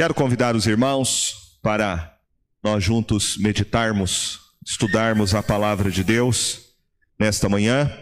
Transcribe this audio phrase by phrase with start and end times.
[0.00, 2.18] Quero convidar os irmãos para
[2.64, 6.72] nós juntos meditarmos, estudarmos a palavra de Deus
[7.18, 7.92] nesta manhã,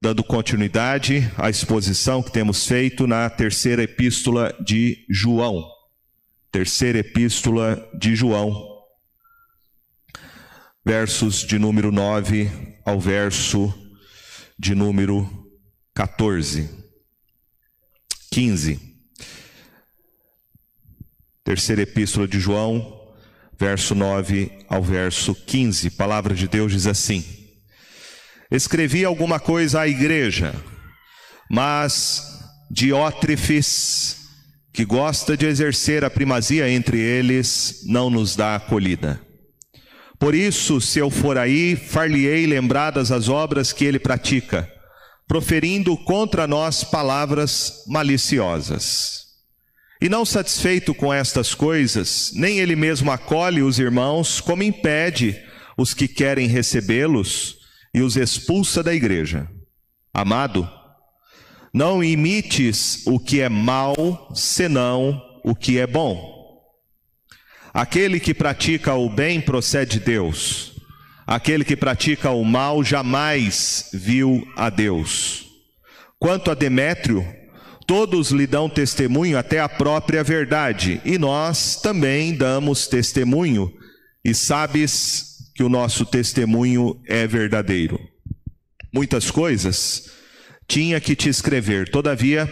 [0.00, 5.62] dando continuidade à exposição que temos feito na terceira epístola de João.
[6.50, 8.56] Terceira epístola de João,
[10.82, 13.74] versos de número 9 ao verso
[14.58, 15.28] de número
[15.94, 16.66] 14.
[18.30, 18.85] 15.
[21.46, 23.06] Terceira epístola de João,
[23.56, 25.90] verso 9 ao verso 15.
[25.90, 27.24] Palavra de Deus diz assim:
[28.50, 30.52] Escrevi alguma coisa à igreja,
[31.48, 32.20] mas
[32.68, 34.26] Diótrefes,
[34.72, 39.20] que gosta de exercer a primazia entre eles, não nos dá acolhida.
[40.18, 44.68] Por isso, se eu for aí, far-lhe-ei lembradas as obras que ele pratica,
[45.28, 49.15] proferindo contra nós palavras maliciosas.
[50.00, 55.40] E não satisfeito com estas coisas, nem ele mesmo acolhe os irmãos, como impede
[55.76, 57.56] os que querem recebê-los
[57.94, 59.48] e os expulsa da igreja.
[60.12, 60.68] Amado,
[61.72, 66.34] não imites o que é mal, senão o que é bom.
[67.72, 70.72] Aquele que pratica o bem procede de Deus.
[71.26, 75.44] Aquele que pratica o mal jamais viu a Deus.
[76.18, 77.26] Quanto a Demétrio,
[77.86, 83.72] Todos lhe dão testemunho até a própria verdade, e nós também damos testemunho,
[84.24, 88.00] e sabes que o nosso testemunho é verdadeiro.
[88.92, 90.10] Muitas coisas
[90.66, 92.50] tinha que te escrever, todavia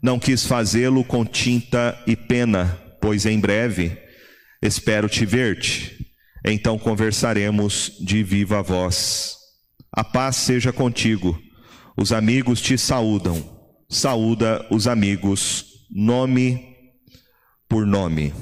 [0.00, 3.98] não quis fazê-lo com tinta e pena, pois em breve
[4.62, 6.06] espero te ver-te.
[6.44, 9.36] Então conversaremos de viva voz.
[9.92, 11.38] A paz seja contigo.
[11.96, 13.57] Os amigos te saúdam
[13.88, 16.76] saúda os amigos, nome
[17.66, 18.34] por nome.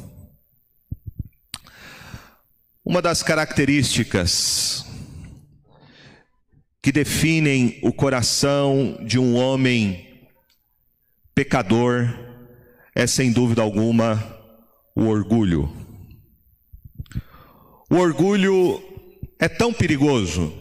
[2.84, 4.84] Uma das características
[6.83, 10.28] que definem o coração de um homem
[11.34, 12.09] pecador
[12.94, 14.25] é, sem dúvida alguma,
[14.94, 15.71] o orgulho.
[17.91, 18.82] O orgulho
[19.38, 20.53] é tão perigoso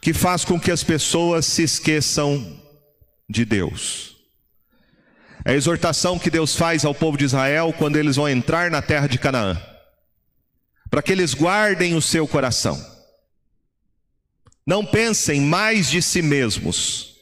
[0.00, 2.61] que faz com que as pessoas se esqueçam
[3.32, 4.16] de Deus.
[5.44, 8.80] É a exortação que Deus faz ao povo de Israel quando eles vão entrar na
[8.80, 9.60] terra de Canaã,
[10.88, 12.80] para que eles guardem o seu coração.
[14.64, 17.16] Não pensem mais de si mesmos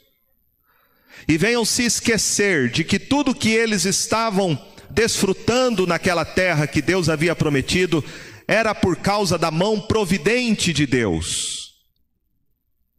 [1.26, 4.60] e venham se esquecer de que tudo que eles estavam
[4.91, 8.04] desfrutando naquela terra que Deus havia prometido
[8.47, 11.76] era por causa da mão providente de Deus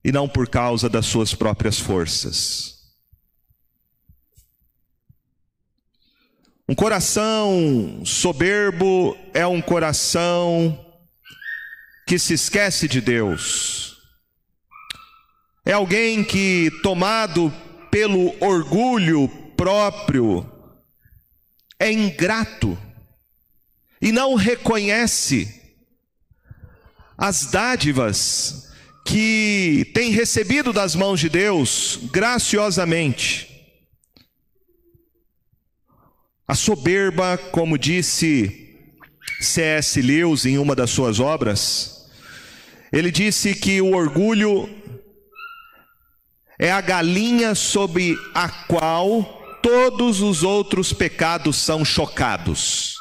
[0.04, 2.81] e não por causa das suas próprias forças.
[6.72, 10.80] Um coração soberbo é um coração
[12.08, 13.98] que se esquece de Deus.
[15.66, 17.54] É alguém que, tomado
[17.92, 19.28] pelo orgulho
[19.58, 20.50] próprio,
[21.78, 22.80] é ingrato
[24.02, 25.54] e não reconhece
[27.18, 28.72] as dádivas
[29.06, 33.51] que tem recebido das mãos de Deus graciosamente.
[36.52, 38.76] A soberba, como disse
[39.40, 40.02] C.S.
[40.02, 42.10] Lewis em uma das suas obras,
[42.92, 44.70] ele disse que o orgulho
[46.60, 49.24] é a galinha sobre a qual
[49.64, 52.96] todos os outros pecados são chocados.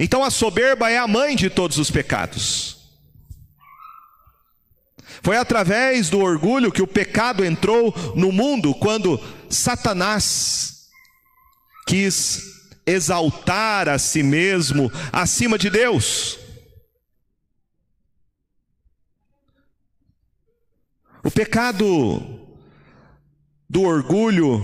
[0.00, 2.78] Então a soberba é a mãe de todos os pecados.
[5.22, 10.77] Foi através do orgulho que o pecado entrou no mundo quando Satanás
[11.88, 16.38] quis exaltar a si mesmo acima de Deus.
[21.24, 22.46] O pecado
[23.68, 24.62] do orgulho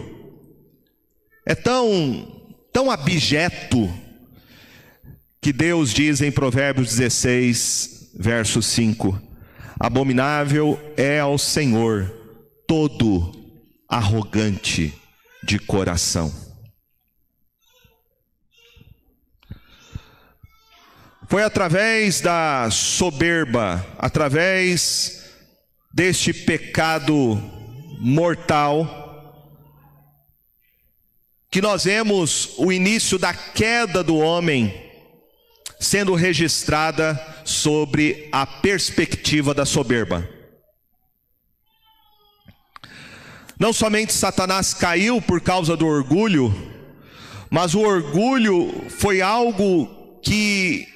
[1.47, 3.91] é tão, tão abjeto
[5.41, 9.19] que Deus diz em Provérbios 16, verso 5:
[9.81, 12.11] Abominável é ao Senhor
[12.67, 13.33] todo
[13.89, 14.93] arrogante
[15.43, 16.44] de coração.
[21.35, 25.33] Foi através da soberba, através
[25.93, 27.43] deste pecado
[27.99, 29.51] mortal,
[31.51, 34.73] que nós vemos o início da queda do homem
[35.81, 40.25] sendo registrada sobre a perspectiva da soberba.
[43.59, 46.55] Não somente Satanás caiu por causa do orgulho,
[47.51, 50.94] Mas o orgulho foi algo que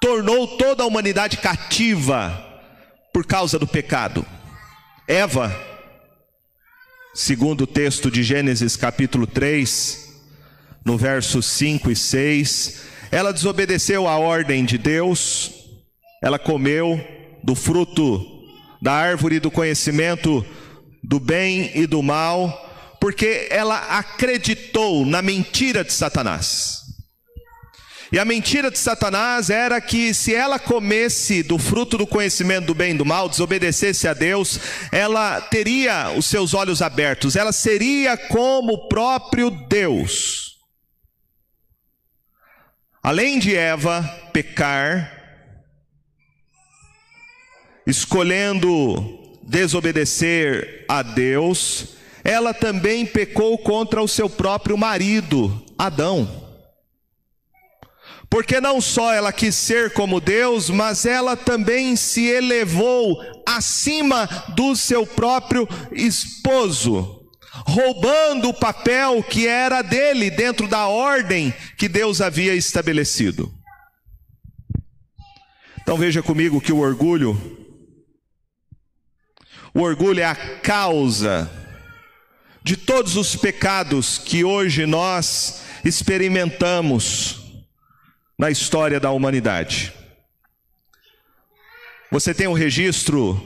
[0.00, 2.42] tornou toda a humanidade cativa
[3.12, 4.24] por causa do pecado.
[5.08, 5.54] Eva,
[7.14, 10.14] segundo o texto de Gênesis capítulo 3,
[10.84, 15.50] no verso 5 e 6, ela desobedeceu à ordem de Deus,
[16.22, 17.00] ela comeu
[17.42, 18.24] do fruto
[18.80, 20.44] da árvore do conhecimento
[21.02, 26.85] do bem e do mal, porque ela acreditou na mentira de Satanás.
[28.12, 32.74] E a mentira de Satanás era que se ela comesse do fruto do conhecimento do
[32.74, 34.60] bem e do mal, desobedecesse a Deus,
[34.92, 40.56] ela teria os seus olhos abertos, ela seria como o próprio Deus.
[43.02, 45.12] Além de Eva pecar,
[47.86, 56.45] escolhendo desobedecer a Deus, ela também pecou contra o seu próprio marido, Adão.
[58.28, 64.74] Porque não só ela quis ser como Deus, mas ela também se elevou acima do
[64.74, 67.30] seu próprio esposo,
[67.66, 73.52] roubando o papel que era dele dentro da ordem que Deus havia estabelecido.
[75.80, 77.40] Então veja comigo que o orgulho,
[79.72, 81.48] o orgulho é a causa
[82.60, 87.45] de todos os pecados que hoje nós experimentamos
[88.38, 89.92] na história da humanidade.
[92.10, 93.40] Você tem um registro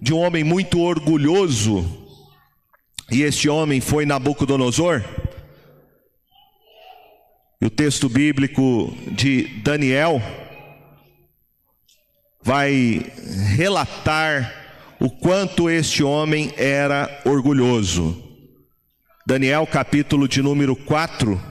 [0.00, 1.84] de um homem muito orgulhoso,
[3.10, 5.04] e este homem foi Nabucodonosor.
[7.60, 10.22] E o texto bíblico de Daniel
[12.42, 13.04] vai
[13.54, 14.60] relatar
[14.98, 18.22] o quanto este homem era orgulhoso.
[19.26, 21.49] Daniel, capítulo de número 4,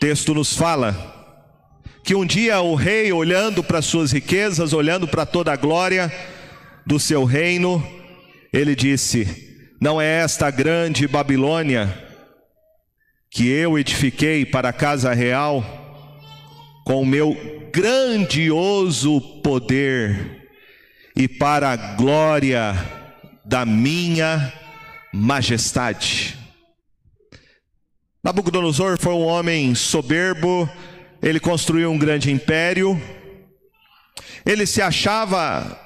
[0.00, 1.18] texto nos fala
[2.02, 6.10] que um dia o rei, olhando para suas riquezas, olhando para toda a glória
[6.86, 7.86] do seu reino,
[8.50, 11.94] ele disse: Não é esta grande Babilônia
[13.30, 15.62] que eu edifiquei para a casa real
[16.86, 17.36] com o meu
[17.70, 20.48] grandioso poder
[21.14, 22.74] e para a glória
[23.44, 24.50] da minha
[25.12, 26.39] majestade.
[28.22, 30.68] Nabucodonosor foi um homem soberbo,
[31.22, 33.00] ele construiu um grande império,
[34.44, 35.78] ele se achava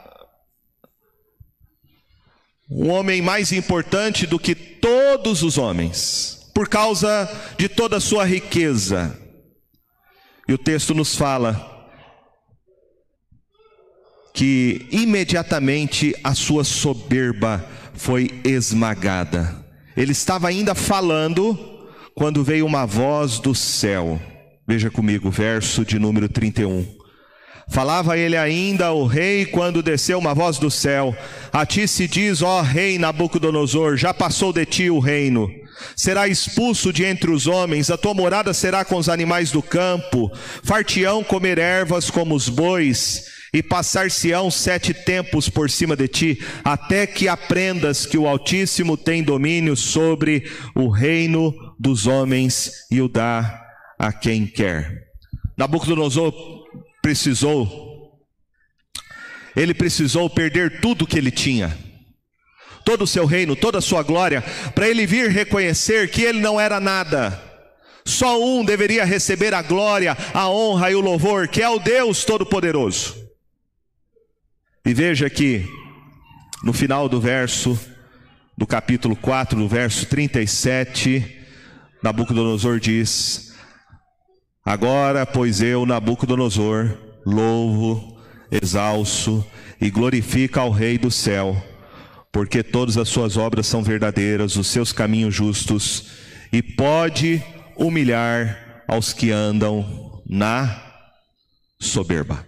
[2.68, 8.24] um homem mais importante do que todos os homens, por causa de toda a sua
[8.24, 9.16] riqueza.
[10.48, 11.72] E o texto nos fala
[14.32, 17.64] que imediatamente a sua soberba
[17.94, 19.64] foi esmagada.
[19.96, 21.73] Ele estava ainda falando
[22.14, 24.20] quando veio uma voz do céu.
[24.66, 26.86] Veja comigo, verso de número 31.
[27.68, 31.16] Falava ele ainda ao rei quando desceu uma voz do céu:
[31.52, 35.50] A ti se diz, ó rei Nabucodonosor, já passou de ti o reino.
[35.96, 40.30] Será expulso de entre os homens, a tua morada será com os animais do campo,
[40.62, 47.06] fartião comer ervas como os bois, e passar-se-ão sete tempos por cima de ti, até
[47.06, 50.44] que aprendas que o Altíssimo tem domínio sobre
[50.74, 51.52] o reino
[51.84, 53.62] dos homens e o dá
[53.98, 55.04] a quem quer.
[55.54, 56.32] Nabucodonosor
[57.02, 58.18] precisou,
[59.54, 61.76] ele precisou perder tudo que ele tinha,
[62.86, 64.42] todo o seu reino, toda a sua glória,
[64.74, 67.40] para ele vir reconhecer que ele não era nada.
[68.02, 72.24] Só um deveria receber a glória, a honra e o louvor, que é o Deus
[72.24, 73.14] Todo-Poderoso.
[74.86, 75.66] E veja que
[76.62, 77.78] no final do verso,
[78.56, 81.43] do capítulo 4, do verso 37,
[82.04, 83.54] Nabucodonosor diz:
[84.64, 86.96] Agora, pois eu, Nabucodonosor,
[87.26, 88.20] louvo,
[88.52, 89.44] exalço
[89.80, 91.56] e glorifico ao Rei do céu,
[92.30, 96.10] porque todas as suas obras são verdadeiras, os seus caminhos justos,
[96.52, 97.42] e pode
[97.76, 100.82] humilhar aos que andam na
[101.80, 102.46] soberba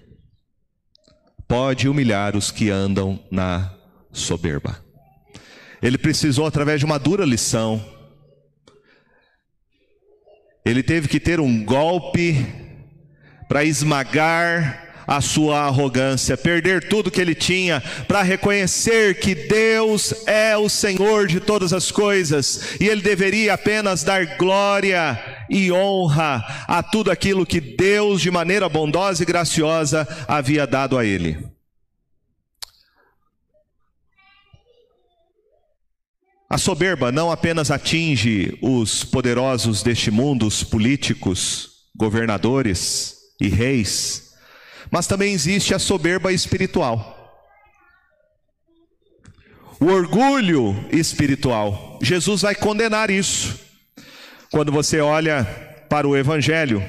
[1.49, 3.73] pode humilhar os que andam na
[4.13, 4.85] soberba.
[5.81, 7.85] Ele precisou, através de uma dura lição,
[10.67, 12.45] ele teve que ter um golpe
[13.49, 20.57] para esmagar a sua arrogância, perder tudo que ele tinha, para reconhecer que Deus é
[20.57, 25.17] o Senhor de todas as coisas e ele deveria apenas dar glória
[25.49, 31.05] e honra a tudo aquilo que Deus, de maneira bondosa e graciosa, havia dado a
[31.05, 31.56] ele.
[36.49, 44.33] A soberba não apenas atinge os poderosos deste mundo, os políticos, governadores e reis,
[44.91, 47.15] mas também existe a soberba espiritual.
[49.81, 51.99] O orgulho espiritual.
[52.01, 53.59] Jesus vai condenar isso.
[54.51, 55.45] Quando você olha
[55.89, 56.83] para o Evangelho,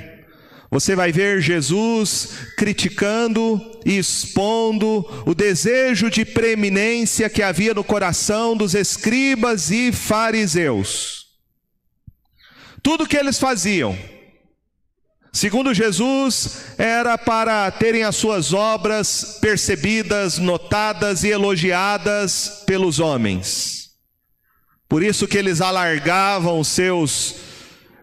[0.69, 8.55] você vai ver Jesus criticando e expondo o desejo de preeminência que havia no coração
[8.55, 11.27] dos escribas e fariseus.
[12.83, 13.97] Tudo que eles faziam,
[15.31, 23.91] segundo Jesus, era para terem as suas obras percebidas, notadas e elogiadas pelos homens.
[24.89, 27.35] Por isso que eles alargavam seus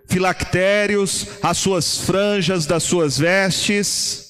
[0.08, 4.25] filactérios, as suas franjas das suas vestes.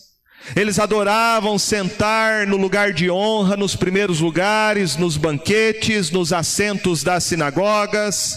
[0.54, 7.24] Eles adoravam sentar no lugar de honra, nos primeiros lugares, nos banquetes, nos assentos das
[7.24, 8.36] sinagogas.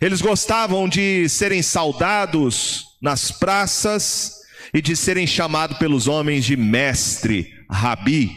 [0.00, 4.32] Eles gostavam de serem saudados nas praças
[4.72, 8.32] e de serem chamados pelos homens de mestre, rabi.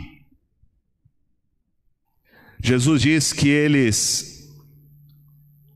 [2.62, 4.37] Jesus diz que eles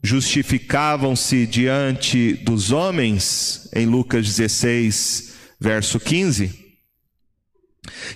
[0.04, 6.60] justificavam-se diante dos homens, em Lucas 16, verso 15,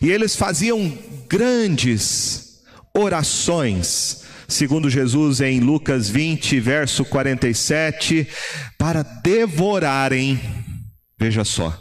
[0.02, 2.62] e eles faziam grandes
[2.96, 8.28] orações, segundo Jesus em Lucas 20, verso 47,
[8.78, 10.40] para devorarem,
[11.20, 11.78] veja só,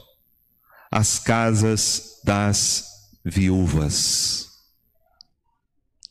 [0.91, 2.85] as casas das
[3.25, 4.49] viúvas.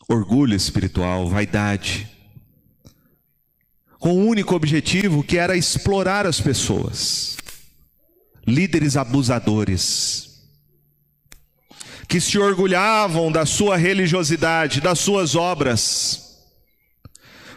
[0.09, 2.12] Orgulho espiritual, vaidade,
[4.03, 7.38] com o um único objetivo que era explorar as pessoas.
[8.45, 10.41] Líderes abusadores,
[12.05, 16.41] que se orgulhavam da sua religiosidade, das suas obras.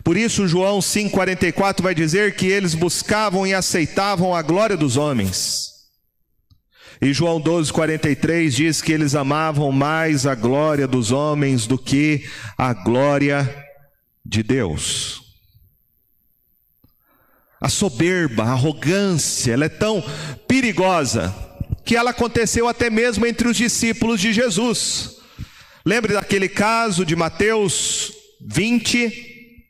[0.04, 5.72] Por isso, João 5,44 vai dizer que eles buscavam e aceitavam a glória dos homens.
[7.02, 12.24] E João 12,43 diz que eles amavam mais a glória dos homens do que
[12.56, 13.52] a glória
[14.24, 15.25] de Deus.
[17.60, 20.04] A soberba, a arrogância, ela é tão
[20.46, 21.34] perigosa
[21.84, 25.16] que ela aconteceu até mesmo entre os discípulos de Jesus.
[25.84, 29.64] Lembre daquele caso de Mateus 20,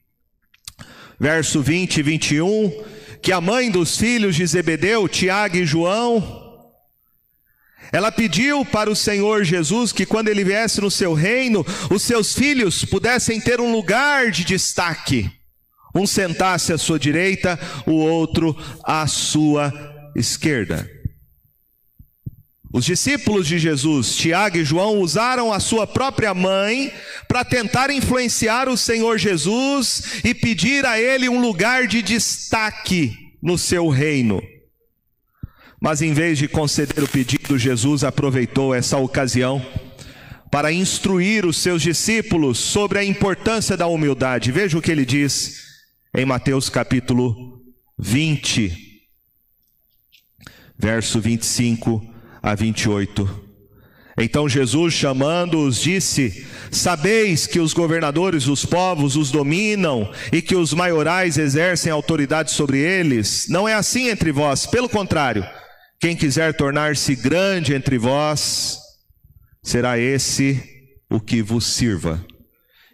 [1.21, 2.85] verso 20 e 21,
[3.23, 6.45] que a mãe dos filhos de Zebedeu, Tiago e João,
[7.93, 12.35] ela pediu para o Senhor Jesus que quando ele viesse no seu reino, os seus
[12.35, 15.31] filhos pudessem ter um lugar de destaque.
[15.97, 19.73] Um sentasse à sua direita, o outro à sua
[20.15, 20.89] esquerda.
[22.71, 26.93] Os discípulos de Jesus, Tiago e João, usaram a sua própria mãe
[27.27, 33.57] para tentar influenciar o Senhor Jesus e pedir a ele um lugar de destaque no
[33.57, 34.43] seu reino.
[35.81, 39.65] Mas em vez de conceder o pedido, Jesus aproveitou essa ocasião
[40.51, 44.53] para instruir os seus discípulos sobre a importância da humildade.
[44.53, 45.66] Veja o que ele diz
[46.17, 47.61] em Mateus capítulo
[47.99, 49.03] 20,
[50.79, 52.03] verso 25
[52.43, 53.45] a 28.
[54.19, 60.73] Então Jesus, chamando-os, disse: Sabeis que os governadores dos povos os dominam e que os
[60.73, 63.47] maiorais exercem autoridade sobre eles?
[63.51, 65.47] Não é assim entre vós, pelo contrário,
[66.01, 68.79] quem quiser tornar-se grande entre vós,
[69.63, 70.63] será esse
[71.11, 72.25] o que vos sirva.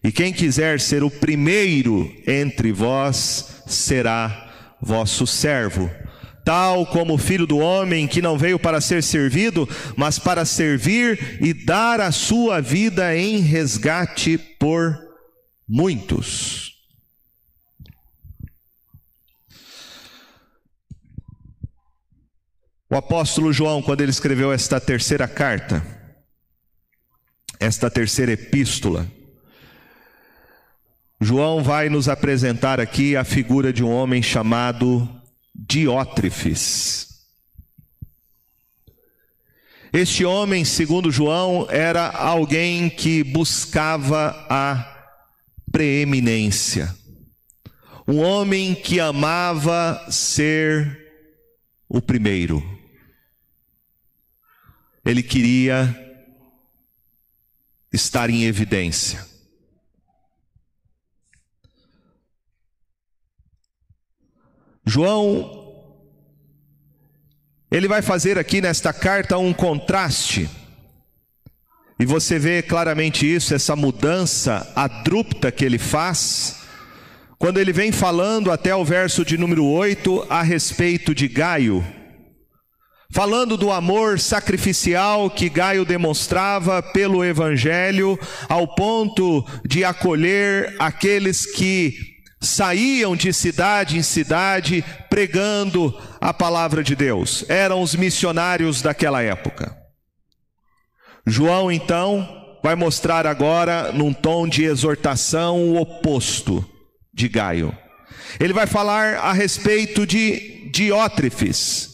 [0.05, 5.89] E quem quiser ser o primeiro entre vós será vosso servo.
[6.45, 11.39] Tal como o filho do homem que não veio para ser servido, mas para servir
[11.41, 14.99] e dar a sua vida em resgate por
[15.69, 16.73] muitos.
[22.91, 25.83] O apóstolo João, quando ele escreveu esta terceira carta,
[27.59, 29.07] esta terceira epístola,
[31.23, 35.09] João vai nos apresentar aqui a figura de um homem chamado
[35.55, 37.09] Diótrefes.
[39.93, 45.11] Este homem, segundo João, era alguém que buscava a
[45.71, 46.95] preeminência.
[48.09, 50.99] Um homem que amava ser
[51.89, 52.63] o primeiro.
[55.05, 55.95] Ele queria
[57.93, 59.32] estar em evidência.
[64.93, 65.73] João,
[67.71, 70.51] ele vai fazer aqui nesta carta um contraste,
[71.99, 76.59] e você vê claramente isso, essa mudança abrupta que ele faz,
[77.39, 81.83] quando ele vem falando até o verso de número 8 a respeito de Gaio,
[83.11, 92.12] falando do amor sacrificial que Gaio demonstrava pelo Evangelho, ao ponto de acolher aqueles que
[92.43, 99.77] saíam de cidade em cidade pregando a palavra de Deus, eram os missionários daquela época.
[101.27, 102.29] João, então,
[102.63, 106.69] vai mostrar agora, num tom de exortação, o oposto
[107.15, 107.77] de Gaio.
[108.41, 111.93] Ele vai falar a respeito de Diótrefes,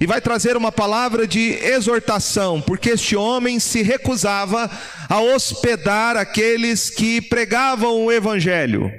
[0.00, 4.70] e vai trazer uma palavra de exortação, porque este homem se recusava
[5.08, 8.90] a hospedar aqueles que pregavam o evangelho.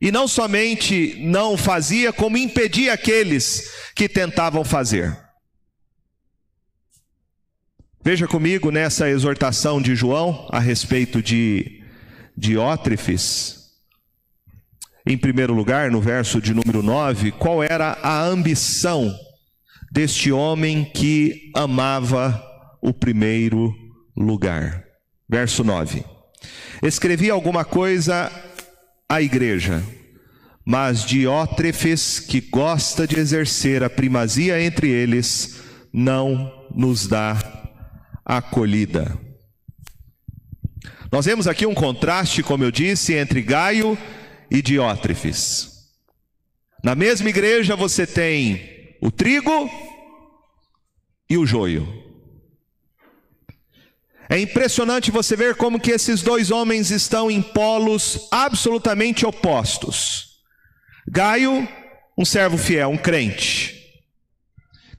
[0.00, 5.16] E não somente não fazia, como impedia aqueles que tentavam fazer.
[8.02, 11.82] Veja comigo nessa exortação de João a respeito de
[12.34, 13.58] Diótrefes.
[15.04, 19.14] Em primeiro lugar, no verso de número 9, qual era a ambição
[19.92, 22.42] deste homem que amava
[22.80, 23.74] o primeiro
[24.16, 24.84] lugar.
[25.28, 26.04] Verso 9.
[26.82, 28.30] Escrevi alguma coisa
[29.10, 29.82] à igreja,
[30.64, 35.60] mas Diótrefes, que gosta de exercer a primazia entre eles,
[35.92, 37.36] não nos dá
[38.24, 39.18] acolhida.
[41.10, 43.98] Nós vemos aqui um contraste, como eu disse, entre Gaio
[44.48, 45.88] e Diótrefes.
[46.84, 49.68] Na mesma igreja você tem o trigo
[51.28, 52.09] e o joio.
[54.30, 60.38] É impressionante você ver como que esses dois homens estão em polos absolutamente opostos.
[61.08, 61.68] Gaio,
[62.16, 63.76] um servo fiel, um crente,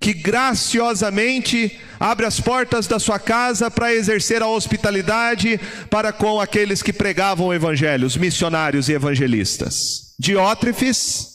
[0.01, 5.57] que graciosamente abre as portas da sua casa para exercer a hospitalidade
[5.89, 10.13] para com aqueles que pregavam o evangelho, os missionários e evangelistas.
[10.19, 11.27] Diótrefes,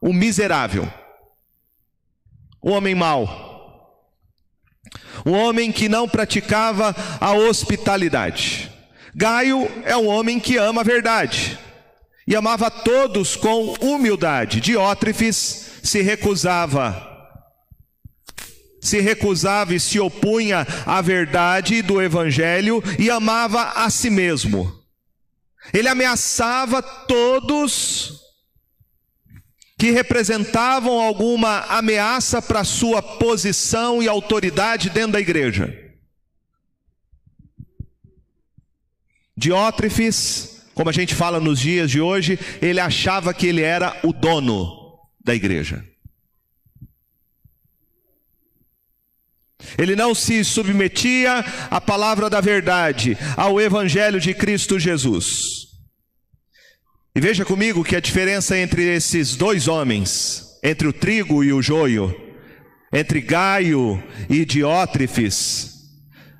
[0.00, 0.88] um miserável,
[2.62, 3.49] um homem mau,
[5.24, 8.70] um homem que não praticava a hospitalidade.
[9.14, 11.58] Gaio é um homem que ama a verdade
[12.26, 14.60] e amava todos com humildade.
[14.60, 17.08] Diótrefes se recusava
[18.80, 24.72] se recusava e se opunha à verdade do evangelho e amava a si mesmo.
[25.72, 28.19] Ele ameaçava todos
[29.80, 35.74] que representavam alguma ameaça para sua posição e autoridade dentro da igreja.
[39.34, 44.12] Diótrefes, como a gente fala nos dias de hoje, ele achava que ele era o
[44.12, 45.82] dono da igreja.
[49.78, 55.59] Ele não se submetia à palavra da verdade, ao evangelho de Cristo Jesus.
[57.14, 61.60] E veja comigo que a diferença entre esses dois homens, entre o trigo e o
[61.60, 62.14] joio,
[62.92, 65.70] entre Gaio e Diótrefes,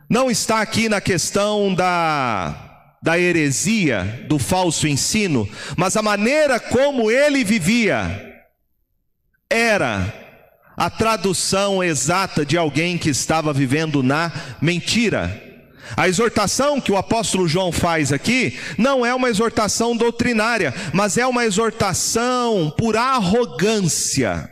[0.08, 7.10] não está aqui na questão da, da heresia, do falso ensino, mas a maneira como
[7.10, 8.28] ele vivia
[9.48, 10.12] era
[10.76, 15.49] a tradução exata de alguém que estava vivendo na mentira.
[15.96, 21.26] A exortação que o apóstolo João faz aqui não é uma exortação doutrinária, mas é
[21.26, 24.48] uma exortação por arrogância.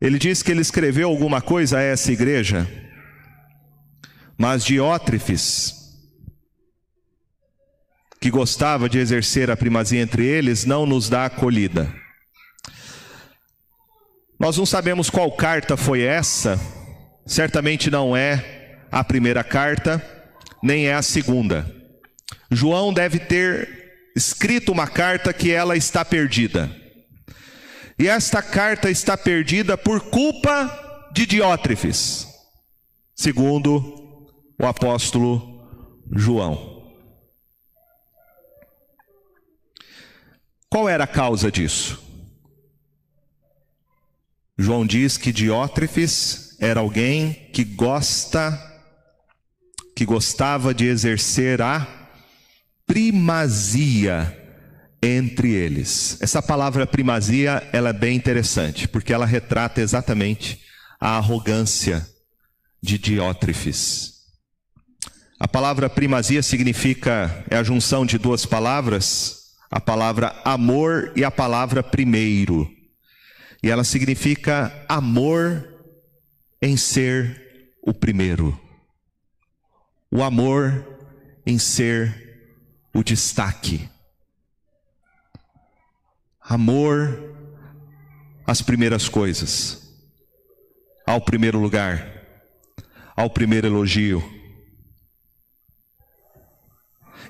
[0.00, 2.66] Ele diz que ele escreveu alguma coisa a essa igreja,
[4.38, 5.74] mas Diótrefes,
[8.18, 11.92] que gostava de exercer a primazia entre eles, não nos dá acolhida.
[14.38, 16.58] Nós não sabemos qual carta foi essa,
[17.26, 20.02] Certamente não é a primeira carta,
[20.62, 21.70] nem é a segunda.
[22.50, 26.74] João deve ter escrito uma carta que ela está perdida.
[27.98, 32.26] E esta carta está perdida por culpa de Diótrefes,
[33.14, 34.28] segundo
[34.58, 35.68] o apóstolo
[36.16, 36.70] João.
[40.68, 42.00] Qual era a causa disso?
[44.56, 48.66] João diz que Diótrefes era alguém que gosta
[49.96, 51.86] que gostava de exercer a
[52.86, 54.36] primazia
[55.02, 56.18] entre eles.
[56.20, 60.60] Essa palavra primazia, ela é bem interessante, porque ela retrata exatamente
[61.00, 62.06] a arrogância
[62.82, 64.20] de Diótrefes.
[65.38, 71.30] A palavra primazia significa é a junção de duas palavras, a palavra amor e a
[71.30, 72.70] palavra primeiro.
[73.62, 75.69] E ela significa amor
[76.62, 78.58] em ser o primeiro,
[80.10, 80.86] o amor
[81.46, 82.30] em ser
[82.94, 83.88] o destaque.
[86.42, 87.34] Amor
[88.46, 89.94] às primeiras coisas,
[91.06, 92.06] ao primeiro lugar,
[93.16, 94.22] ao primeiro elogio.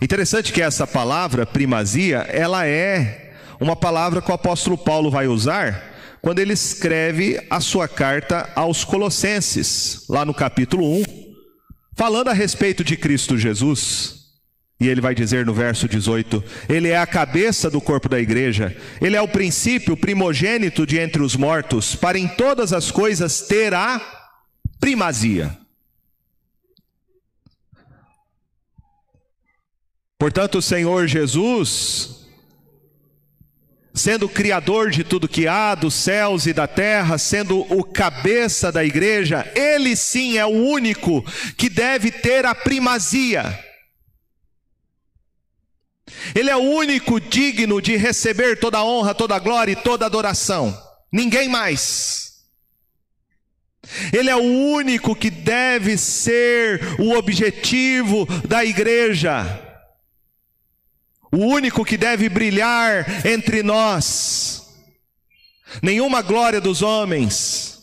[0.00, 5.89] Interessante que essa palavra primazia, ela é uma palavra que o apóstolo Paulo vai usar
[6.22, 11.02] quando ele escreve a sua carta aos Colossenses, lá no capítulo 1,
[11.96, 14.20] falando a respeito de Cristo Jesus.
[14.78, 18.76] E ele vai dizer no verso 18: Ele é a cabeça do corpo da igreja,
[19.00, 23.74] ele é o princípio, primogênito de entre os mortos, para em todas as coisas ter
[23.74, 24.00] a
[24.78, 25.56] primazia.
[30.18, 32.19] Portanto, o Senhor Jesus
[33.94, 38.70] sendo o criador de tudo que há, dos céus e da terra, sendo o cabeça
[38.70, 41.22] da igreja, ele sim é o único
[41.56, 43.58] que deve ter a primazia.
[46.34, 50.04] Ele é o único digno de receber toda a honra, toda a glória e toda
[50.04, 50.76] a adoração.
[51.12, 52.30] Ninguém mais.
[54.12, 59.69] Ele é o único que deve ser o objetivo da igreja
[61.32, 64.62] o único que deve brilhar entre nós.
[65.82, 67.78] Nenhuma glória dos homens,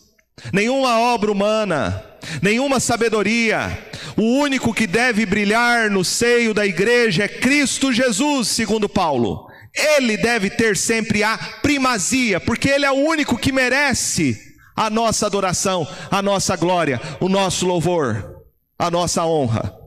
[0.52, 2.04] nenhuma obra humana,
[2.42, 3.86] nenhuma sabedoria.
[4.16, 9.46] O único que deve brilhar no seio da igreja é Cristo Jesus, segundo Paulo.
[9.74, 14.36] Ele deve ter sempre a primazia, porque ele é o único que merece
[14.74, 18.42] a nossa adoração, a nossa glória, o nosso louvor,
[18.78, 19.77] a nossa honra.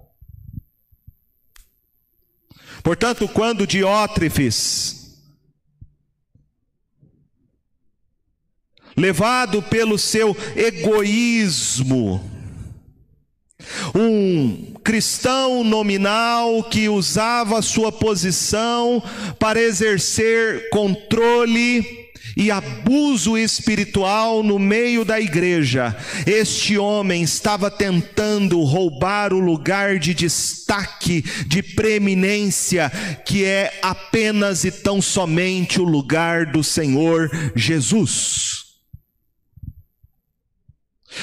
[2.83, 5.17] Portanto, quando Diótrefes,
[8.97, 12.29] levado pelo seu egoísmo,
[13.95, 19.01] um cristão nominal que usava sua posição
[19.37, 22.00] para exercer controle
[22.35, 25.95] e abuso espiritual no meio da igreja.
[26.25, 32.89] Este homem estava tentando roubar o lugar de destaque, de preeminência,
[33.25, 38.61] que é apenas e tão somente o lugar do Senhor Jesus.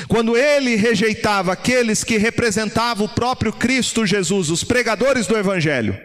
[0.07, 5.99] Quando ele rejeitava aqueles que representavam o próprio Cristo Jesus, os pregadores do Evangelho,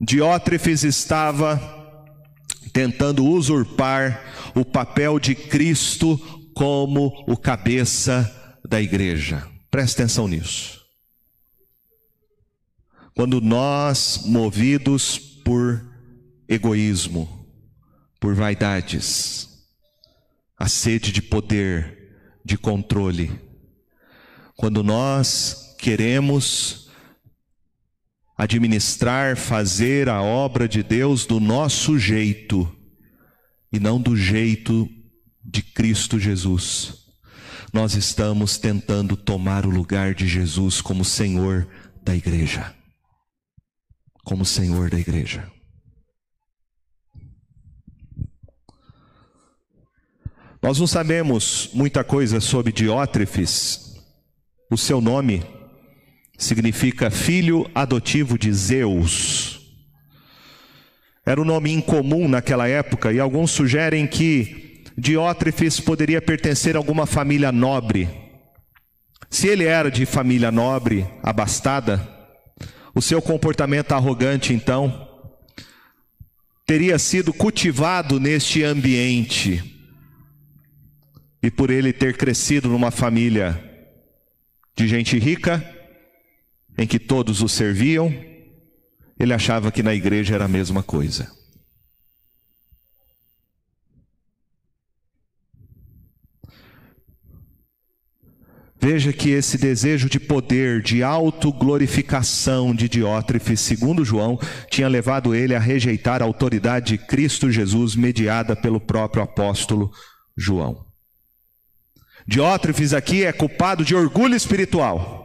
[0.00, 1.77] Diótrefes estava
[2.78, 6.16] tentando usurpar o papel de Cristo
[6.54, 9.44] como o cabeça da igreja.
[9.68, 10.80] Presta atenção nisso.
[13.16, 15.84] Quando nós, movidos por
[16.48, 17.48] egoísmo,
[18.20, 19.48] por vaidades,
[20.56, 22.12] a sede de poder,
[22.44, 23.40] de controle,
[24.54, 26.87] quando nós queremos
[28.38, 32.72] administrar, fazer a obra de Deus do nosso jeito
[33.72, 34.88] e não do jeito
[35.44, 37.08] de Cristo Jesus.
[37.72, 41.68] Nós estamos tentando tomar o lugar de Jesus como Senhor
[42.00, 42.72] da igreja.
[44.24, 45.50] Como Senhor da igreja.
[50.62, 53.96] Nós não sabemos muita coisa sobre Diótrefes.
[54.70, 55.57] O seu nome
[56.38, 59.58] significa filho adotivo de Zeus.
[61.26, 67.06] Era um nome incomum naquela época e alguns sugerem que Diótrefes poderia pertencer a alguma
[67.06, 68.08] família nobre.
[69.28, 72.08] Se ele era de família nobre, abastada,
[72.94, 75.06] o seu comportamento arrogante, então,
[76.66, 79.62] teria sido cultivado neste ambiente.
[81.42, 83.62] E por ele ter crescido numa família
[84.74, 85.77] de gente rica,
[86.78, 88.14] em que todos o serviam,
[89.18, 91.36] ele achava que na igreja era a mesma coisa.
[98.80, 104.38] Veja que esse desejo de poder, de autoglorificação de Diótrefes, segundo João,
[104.70, 109.90] tinha levado ele a rejeitar a autoridade de Cristo Jesus mediada pelo próprio apóstolo
[110.36, 110.86] João.
[112.24, 115.17] Diótrefes aqui é culpado de orgulho espiritual.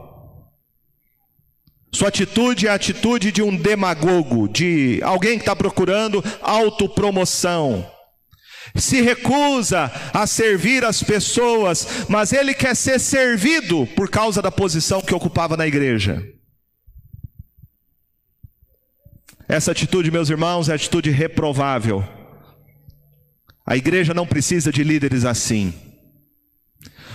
[1.94, 7.88] Sua atitude é a atitude de um demagogo, de alguém que está procurando autopromoção.
[8.76, 15.02] Se recusa a servir as pessoas, mas ele quer ser servido por causa da posição
[15.02, 16.24] que ocupava na igreja.
[19.48, 22.04] Essa atitude, meus irmãos, é atitude reprovável.
[23.66, 25.93] A igreja não precisa de líderes assim.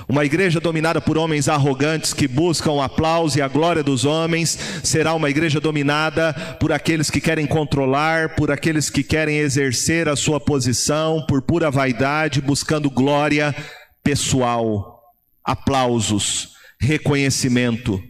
[0.08, 4.58] Uma igreja dominada por homens arrogantes que buscam o aplauso e a glória dos homens
[4.82, 10.16] será uma igreja dominada por aqueles que querem controlar, por aqueles que querem exercer a
[10.16, 13.54] sua posição, por pura vaidade, buscando glória
[14.02, 14.98] pessoal,
[15.44, 18.02] aplausos, reconhecimento.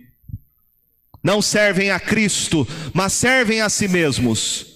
[1.21, 4.67] Não servem a Cristo, mas servem a si mesmos.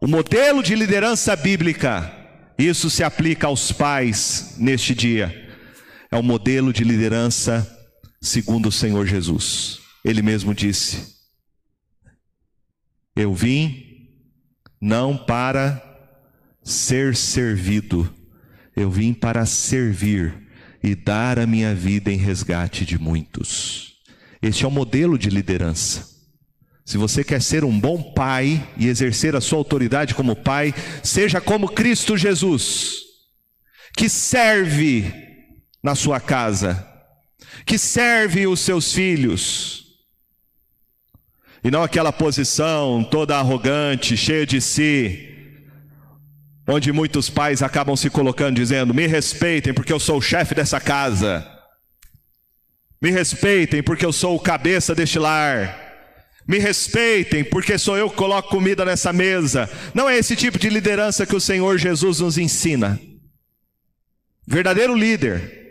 [0.00, 2.10] O modelo de liderança bíblica,
[2.56, 5.41] isso se aplica aos pais neste dia
[6.12, 7.66] é o modelo de liderança
[8.20, 9.80] segundo o Senhor Jesus.
[10.04, 11.16] Ele mesmo disse:
[13.16, 14.10] Eu vim
[14.78, 15.82] não para
[16.62, 18.12] ser servido,
[18.76, 20.34] eu vim para servir
[20.82, 23.94] e dar a minha vida em resgate de muitos.
[24.42, 26.12] Este é o modelo de liderança.
[26.84, 31.40] Se você quer ser um bom pai e exercer a sua autoridade como pai, seja
[31.40, 32.96] como Cristo Jesus,
[33.96, 35.31] que serve
[35.82, 36.86] na sua casa,
[37.66, 39.82] que serve os seus filhos,
[41.64, 45.28] e não aquela posição toda arrogante, cheia de si,
[46.66, 50.80] onde muitos pais acabam se colocando dizendo: me respeitem porque eu sou o chefe dessa
[50.80, 51.46] casa,
[53.00, 55.80] me respeitem porque eu sou o cabeça deste lar.
[56.44, 59.70] Me respeitem, porque sou eu que coloco comida nessa mesa.
[59.94, 62.98] Não é esse tipo de liderança que o Senhor Jesus nos ensina.
[64.44, 65.61] Verdadeiro líder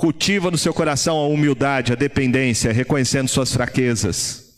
[0.00, 4.54] Cultiva no seu coração a humildade, a dependência, reconhecendo suas fraquezas.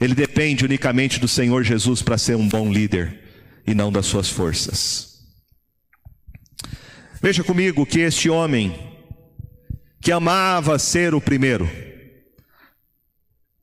[0.00, 3.20] Ele depende unicamente do Senhor Jesus para ser um bom líder
[3.64, 5.20] e não das suas forças.
[7.22, 8.76] Veja comigo que este homem,
[10.00, 11.70] que amava ser o primeiro,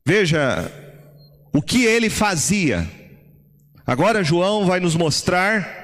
[0.02, 0.72] veja
[1.52, 2.90] o que ele fazia.
[3.86, 5.77] Agora João vai nos mostrar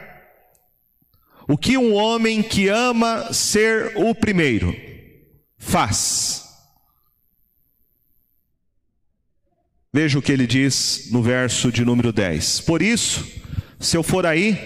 [1.49, 4.75] o que um homem que ama ser o primeiro
[5.59, 6.43] faz?
[9.93, 12.63] Veja o que ele diz no verso de número 10.
[12.63, 13.25] Por isso,
[13.79, 14.59] se eu for aí,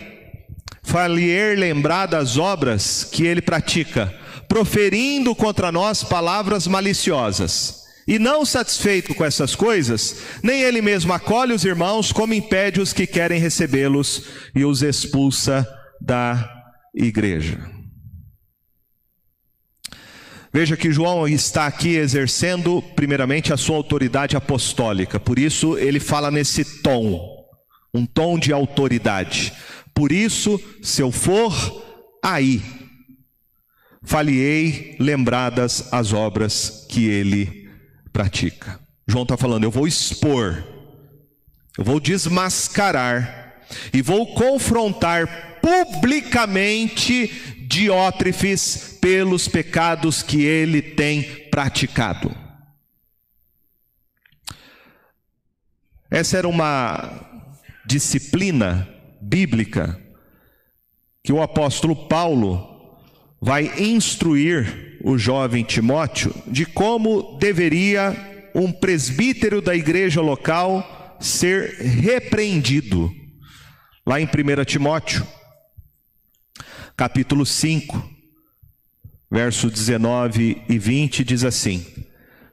[0.83, 4.15] falier lembrar das obras que ele pratica,
[4.49, 7.83] proferindo contra nós palavras maliciosas.
[8.07, 12.95] E não satisfeito com essas coisas, nem ele mesmo acolhe os irmãos, como impede os
[12.95, 14.23] que querem recebê-los
[14.55, 15.69] e os expulsa
[16.01, 16.58] da
[16.99, 17.59] igreja.
[20.53, 26.31] Veja que João está aqui exercendo, primeiramente, a sua autoridade apostólica, por isso ele fala
[26.31, 27.47] nesse tom,
[27.95, 29.53] um tom de autoridade.
[29.95, 31.55] Por isso, se eu for
[32.25, 32.63] aí,
[34.03, 37.69] faliei lembradas as obras que ele
[38.13, 38.81] pratica.
[39.07, 40.65] João está falando, eu vou expor,
[41.77, 52.35] eu vou desmascarar e vou confrontar publicamente Diótrefes pelos pecados que ele tem praticado.
[56.11, 57.45] Essa era uma
[57.85, 58.89] disciplina
[59.21, 60.03] bíblica
[61.23, 62.97] que o apóstolo Paulo
[63.39, 73.13] vai instruir o jovem Timóteo de como deveria um presbítero da igreja local ser repreendido.
[74.07, 75.27] Lá em 1 Timóteo,
[76.99, 78.11] capítulo 5,
[79.31, 81.87] verso 19 e 20, diz assim: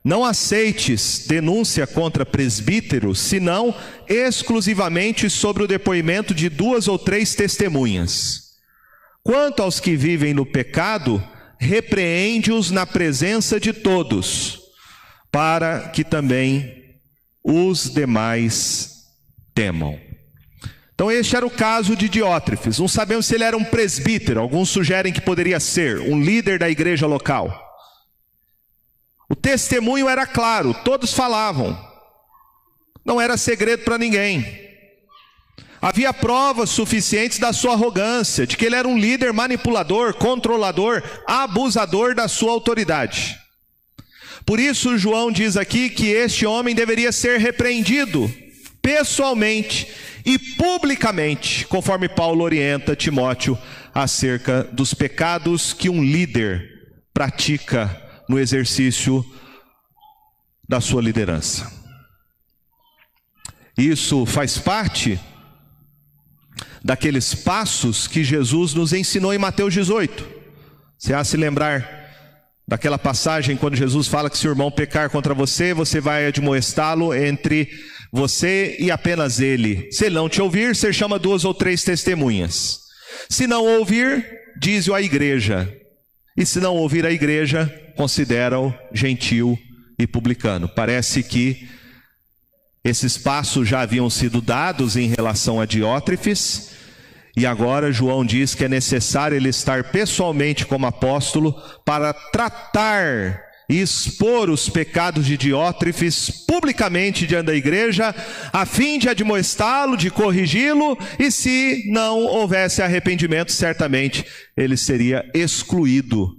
[0.04, 3.76] Não aceites denúncia contra presbítero, senão
[4.08, 8.52] exclusivamente sobre o depoimento de duas ou três testemunhas.
[9.24, 11.22] Quanto aos que vivem no pecado,
[11.60, 14.60] repreende-os na presença de todos,
[15.32, 17.00] para que também
[17.44, 19.08] os demais
[19.56, 20.05] temam.
[20.96, 22.80] Então, este era o caso de Diótrefes.
[22.80, 26.70] Não sabemos se ele era um presbítero, alguns sugerem que poderia ser, um líder da
[26.70, 27.62] igreja local.
[29.28, 31.78] O testemunho era claro, todos falavam,
[33.04, 34.64] não era segredo para ninguém.
[35.82, 42.16] Havia provas suficientes da sua arrogância, de que ele era um líder manipulador, controlador, abusador
[42.16, 43.38] da sua autoridade.
[44.46, 48.34] Por isso, João diz aqui que este homem deveria ser repreendido
[48.86, 49.88] pessoalmente
[50.24, 53.58] e publicamente, conforme Paulo orienta Timóteo
[53.92, 59.26] acerca dos pecados que um líder pratica no exercício
[60.70, 61.72] da sua liderança.
[63.76, 65.20] Isso faz parte
[66.84, 70.28] daqueles passos que Jesus nos ensinou em Mateus 18.
[70.96, 72.06] Você há se lembrar
[72.68, 77.16] daquela passagem quando Jesus fala que se o irmão pecar contra você, você vai admoestá-lo
[77.16, 77.68] entre
[78.12, 79.90] você e apenas ele.
[79.92, 82.80] Se não te ouvir, você chama duas ou três testemunhas.
[83.30, 84.26] Se não ouvir,
[84.60, 85.72] diz-o à igreja.
[86.38, 89.58] E se não ouvir a igreja, considera-o gentil
[89.98, 90.68] e publicano.
[90.68, 91.70] Parece que
[92.84, 96.72] esses passos já haviam sido dados em relação a Diótrefes,
[97.36, 103.82] e agora João diz que é necessário ele estar pessoalmente como apóstolo para tratar e
[103.82, 108.14] expor os pecados de Diótrefes publicamente diante da igreja,
[108.54, 114.26] a fim de admoestá-lo, de corrigi-lo, e se não houvesse arrependimento, certamente
[114.56, 116.30] ele seria excluído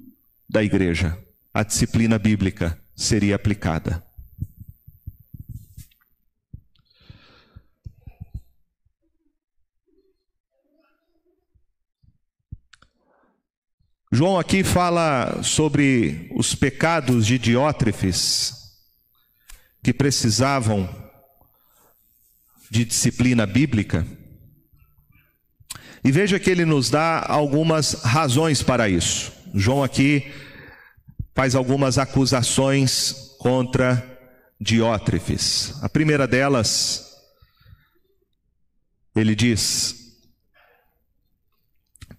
[0.48, 1.18] da igreja.
[1.52, 4.05] A disciplina bíblica seria aplicada.
[14.16, 18.54] João aqui fala sobre os pecados de Diótrefes,
[19.84, 20.88] que precisavam
[22.70, 24.06] de disciplina bíblica.
[26.02, 29.30] E veja que ele nos dá algumas razões para isso.
[29.52, 30.32] João aqui
[31.34, 34.18] faz algumas acusações contra
[34.58, 35.74] Diótrefes.
[35.82, 37.04] A primeira delas,
[39.14, 39.95] ele diz: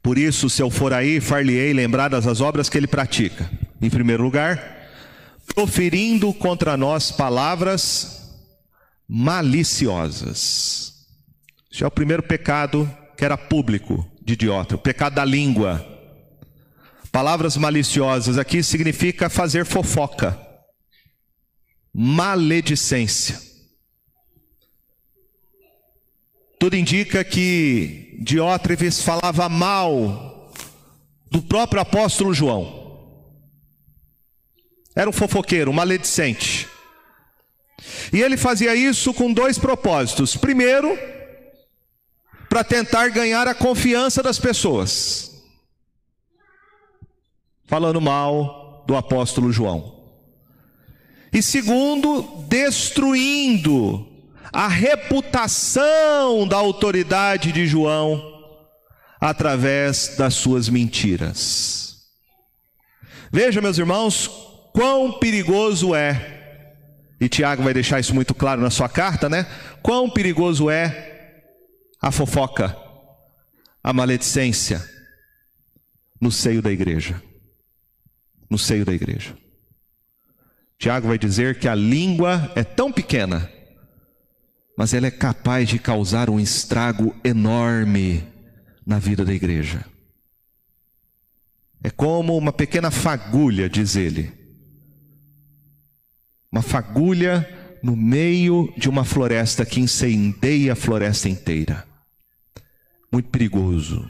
[0.08, 3.52] por isso, se eu for aí, far-lhe-ei lembradas as obras que ele pratica.
[3.82, 4.88] Em primeiro lugar,
[5.54, 8.34] proferindo contra nós palavras
[9.06, 10.93] maliciosas.
[11.70, 15.86] Esse é o primeiro pecado que era público de Diótrefes, o pecado da língua.
[17.12, 20.39] Palavras maliciosas aqui significa fazer fofoca,
[21.93, 23.41] maledicência.
[26.58, 30.52] Tudo indica que Diótrefes falava mal
[31.30, 32.88] do próprio apóstolo João.
[34.96, 36.68] Era um fofoqueiro, um maledicente.
[38.12, 40.36] E ele fazia isso com dois propósitos.
[40.36, 40.98] Primeiro,
[42.50, 45.44] para tentar ganhar a confiança das pessoas.
[47.66, 49.96] Falando mal do apóstolo João.
[51.32, 54.17] E segundo, destruindo
[54.58, 58.20] a reputação da autoridade de João
[59.22, 62.08] através das suas mentiras.
[63.32, 64.28] Veja, meus irmãos,
[64.74, 66.74] quão perigoso é,
[67.22, 69.46] e Tiago vai deixar isso muito claro na sua carta, né?
[69.84, 71.43] Quão perigoso é
[72.02, 72.76] a fofoca,
[73.84, 74.84] a maledicência
[76.20, 77.22] no seio da igreja.
[78.50, 79.38] No seio da igreja.
[80.80, 83.56] Tiago vai dizer que a língua é tão pequena
[84.78, 88.24] mas ela é capaz de causar um estrago enorme
[88.86, 89.84] na vida da igreja.
[91.84, 94.32] É como uma pequena fagulha, diz ele.
[96.52, 97.48] Uma fagulha
[97.82, 101.84] no meio de uma floresta que incendeia a floresta inteira.
[103.12, 104.10] Muito perigoso.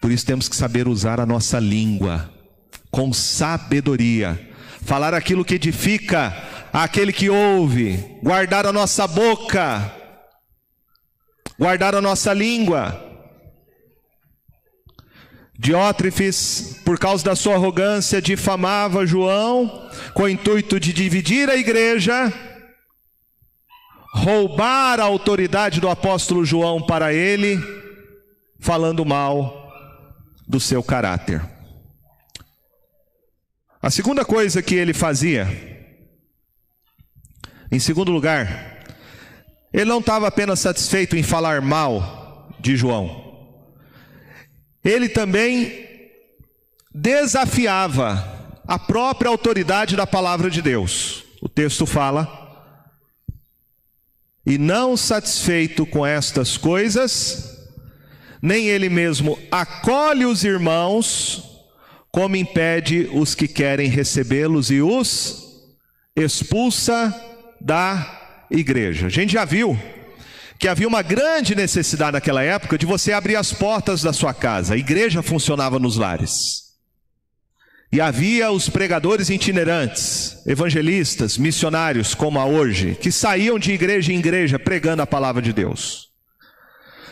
[0.00, 2.32] Por isso temos que saber usar a nossa língua
[2.90, 4.52] com sabedoria,
[4.82, 6.32] falar aquilo que edifica
[6.82, 9.94] aquele que ouve, guardar a nossa boca,
[11.56, 13.00] guardar a nossa língua.
[15.56, 22.32] Diótrefes, por causa da sua arrogância, difamava João com o intuito de dividir a igreja,
[24.12, 27.56] roubar a autoridade do apóstolo João para ele,
[28.58, 29.72] falando mal
[30.48, 31.40] do seu caráter.
[33.80, 35.73] A segunda coisa que ele fazia,
[37.74, 38.84] em segundo lugar,
[39.72, 43.50] ele não estava apenas satisfeito em falar mal de João,
[44.84, 45.84] ele também
[46.94, 51.24] desafiava a própria autoridade da palavra de Deus.
[51.42, 52.28] O texto fala:
[54.46, 57.58] E não satisfeito com estas coisas,
[58.40, 61.42] nem ele mesmo acolhe os irmãos,
[62.12, 65.42] como impede os que querem recebê-los e os
[66.14, 67.33] expulsa
[67.64, 69.06] da igreja.
[69.06, 69.78] A gente já viu
[70.58, 74.74] que havia uma grande necessidade naquela época de você abrir as portas da sua casa.
[74.74, 76.62] A igreja funcionava nos lares.
[77.90, 84.18] E havia os pregadores itinerantes, evangelistas, missionários, como há hoje, que saíam de igreja em
[84.18, 86.08] igreja pregando a palavra de Deus.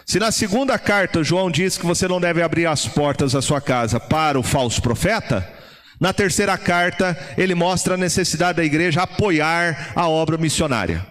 [0.04, 3.60] Se na segunda carta João diz que você não deve abrir as portas da sua
[3.60, 5.48] casa para o falso profeta,
[6.02, 11.06] na terceira carta, ele mostra a necessidade da igreja apoiar a obra missionária.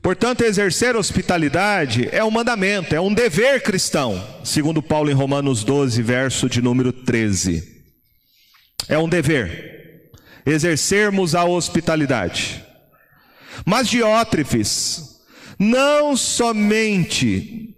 [0.00, 6.00] Portanto, exercer hospitalidade é um mandamento, é um dever cristão, segundo Paulo em Romanos 12,
[6.02, 7.82] verso de número 13.
[8.88, 10.12] É um dever
[10.46, 12.64] exercermos a hospitalidade.
[13.64, 15.16] Mas Diótrefes
[15.58, 17.75] não somente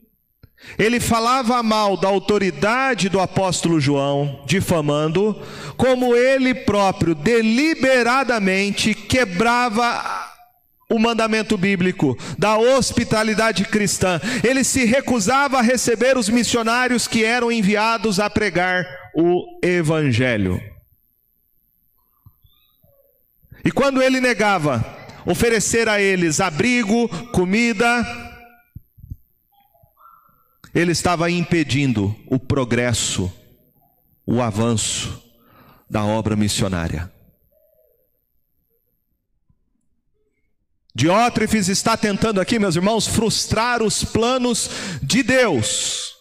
[0.77, 5.41] Ele falava mal da autoridade do apóstolo João, difamando,
[5.77, 10.29] como ele próprio deliberadamente quebrava
[10.91, 14.21] o mandamento bíblico da hospitalidade cristã.
[14.43, 20.61] Ele se recusava a receber os missionários que eram enviados a pregar o evangelho.
[23.65, 24.97] E quando ele negava
[25.27, 28.03] oferecer a eles abrigo, comida,
[30.79, 33.33] ele estava impedindo o progresso,
[34.25, 35.21] o avanço
[35.91, 37.13] da obra missionária.
[40.95, 44.71] Diótrefes está tentando aqui, meus irmãos, frustrar os planos
[45.03, 46.15] de Deus.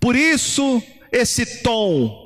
[0.00, 0.82] Por isso,
[1.12, 2.24] esse tom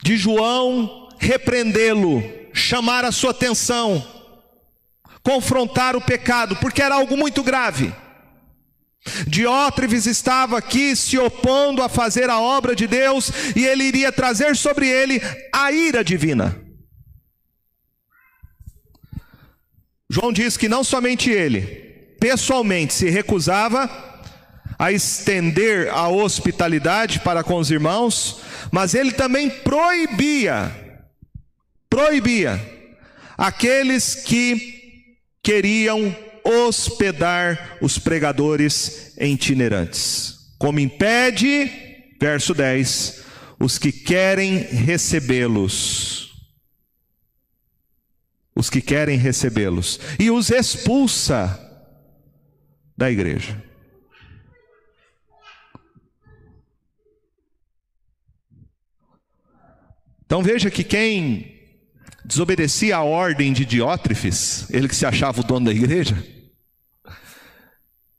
[0.00, 4.06] de João repreendê-lo, chamar a sua atenção,
[5.24, 7.92] confrontar o pecado, porque era algo muito grave.
[9.26, 14.56] Diótrefes estava aqui se opondo a fazer a obra de Deus e ele iria trazer
[14.56, 15.20] sobre ele
[15.52, 16.60] a ira divina.
[20.08, 21.60] João diz que não somente ele,
[22.20, 23.90] pessoalmente, se recusava
[24.78, 28.40] a estender a hospitalidade para com os irmãos,
[28.70, 30.70] mas ele também proibia,
[31.88, 32.60] proibia
[33.36, 36.14] aqueles que queriam
[36.46, 40.54] hospedar os pregadores itinerantes.
[40.58, 41.70] Como impede,
[42.20, 43.24] verso 10,
[43.58, 46.26] os que querem recebê-los
[48.56, 51.62] os que querem recebê-los e os expulsa
[52.96, 53.62] da igreja.
[60.24, 61.54] Então veja que quem
[62.24, 66.16] desobedecia a ordem de Diótrefes, ele que se achava o dono da igreja,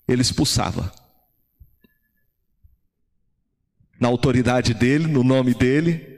[0.08, 0.92] ele expulsava.
[4.00, 6.18] Na autoridade dele, no nome dele,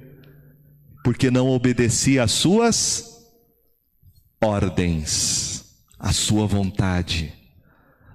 [1.04, 3.26] porque não obedecia às suas
[4.42, 5.66] ordens,
[5.98, 7.34] a sua vontade,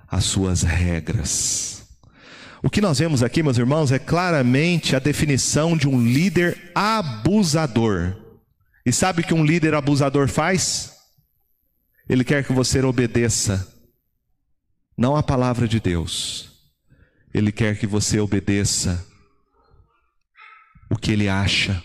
[0.09, 1.75] as suas regras.
[2.63, 8.17] O que nós vemos aqui, meus irmãos, é claramente a definição de um líder abusador.
[8.87, 10.93] E sabe o que um líder abusador faz?
[12.09, 13.74] Ele quer que você obedeça,
[14.97, 16.51] não a palavra de Deus,
[17.33, 19.05] ele quer que você obedeça
[20.89, 21.83] o que ele acha,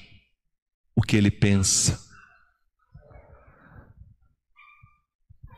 [0.96, 2.00] o que ele pensa.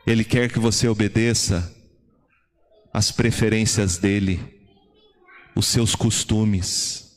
[0.06, 1.70] Ele quer que você obedeça
[2.92, 4.40] às preferências dele,
[5.54, 7.11] os seus costumes.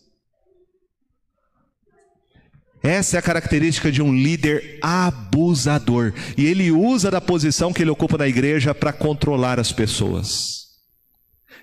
[2.86, 6.14] Essa é a característica de um líder abusador.
[6.38, 10.66] E ele usa da posição que ele ocupa na igreja para controlar as pessoas.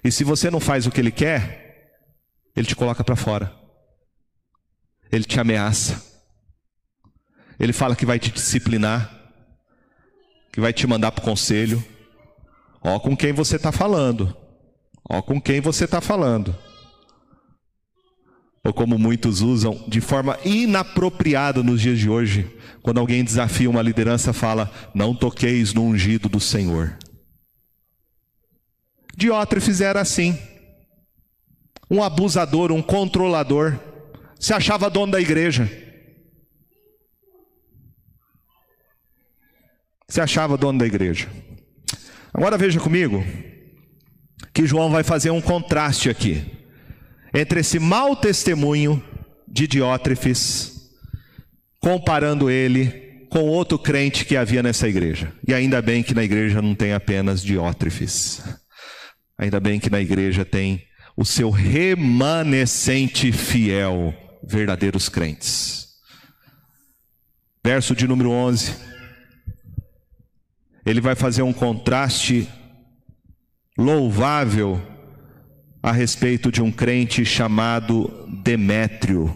[0.03, 1.93] E se você não faz o que ele quer,
[2.57, 3.53] ele te coloca para fora.
[5.13, 6.03] Ele te ameaça.
[7.59, 9.23] Ele fala que vai te disciplinar
[10.53, 11.83] que vai te mandar para o conselho.
[12.83, 14.37] Ó com quem você está falando.
[15.09, 16.57] Ó com quem você está falando.
[18.65, 22.49] Ou como muitos usam de forma inapropriada nos dias de hoje,
[22.81, 26.97] quando alguém desafia uma liderança, fala: Não toqueis no ungido do Senhor.
[29.17, 30.39] Diótrefes era assim.
[31.91, 33.79] Um abusador, um controlador.
[34.39, 35.83] Se achava dono da igreja.
[40.13, 41.27] se achava dono da igreja.
[42.35, 43.25] Agora veja comigo
[44.53, 46.62] que João vai fazer um contraste aqui
[47.33, 49.03] entre esse mau testemunho
[49.47, 50.91] de Diótrefes,
[51.81, 55.33] comparando ele com outro crente que havia nessa igreja.
[55.47, 58.43] E ainda bem que na igreja não tem apenas Diótrefes.
[59.39, 60.85] Ainda bem que na igreja tem
[61.17, 65.89] o seu remanescente fiel, verdadeiros crentes.
[67.65, 68.93] Verso de número 11
[70.85, 72.49] ele vai fazer um contraste
[73.79, 74.81] louvável
[75.83, 79.35] a respeito de um crente chamado Demétrio.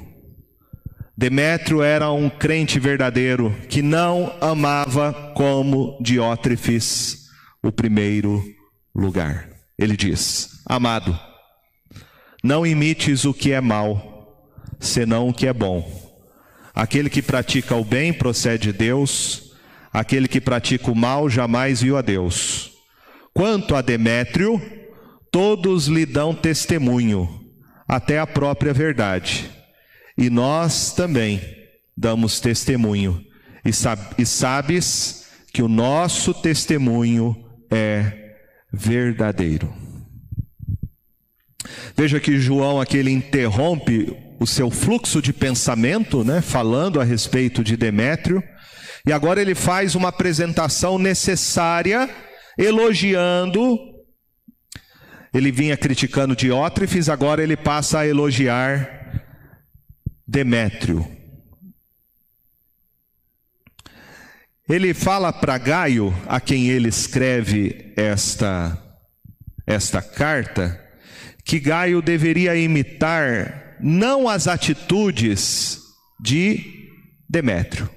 [1.16, 7.28] Demétrio era um crente verdadeiro que não amava como Diótrefes
[7.62, 8.44] o primeiro
[8.94, 9.48] lugar.
[9.78, 11.18] Ele diz: Amado,
[12.44, 14.46] não imites o que é mal,
[14.78, 15.84] senão o que é bom.
[16.74, 19.46] Aquele que pratica o bem procede de Deus
[19.96, 22.70] Aquele que pratica o mal jamais viu a Deus.
[23.32, 24.60] Quanto a Demétrio,
[25.30, 27.28] todos lhe dão testemunho,
[27.86, 29.50] até a própria verdade.
[30.16, 31.40] E nós também
[31.96, 33.24] damos testemunho.
[33.64, 37.36] E, sab e sabes que o nosso testemunho
[37.70, 38.34] é
[38.72, 39.72] verdadeiro.
[41.96, 47.64] Veja que João aqui ele interrompe o seu fluxo de pensamento, né, falando a respeito
[47.64, 48.42] de Demétrio,
[49.06, 52.10] e agora ele faz uma apresentação necessária,
[52.58, 53.78] elogiando.
[55.36, 59.22] Ele vinha criticando Diótrefes, agora ele passa a elogiar
[60.26, 61.06] Demétrio.
[64.66, 68.82] Ele fala para Gaio, a quem ele escreve esta,
[69.66, 70.82] esta carta,
[71.44, 75.82] que Gaio deveria imitar não as atitudes
[76.18, 76.88] de
[77.28, 77.90] Demétrio,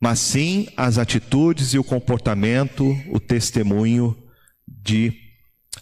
[0.00, 4.20] mas sim as atitudes e o comportamento, o testemunho
[4.82, 5.12] de,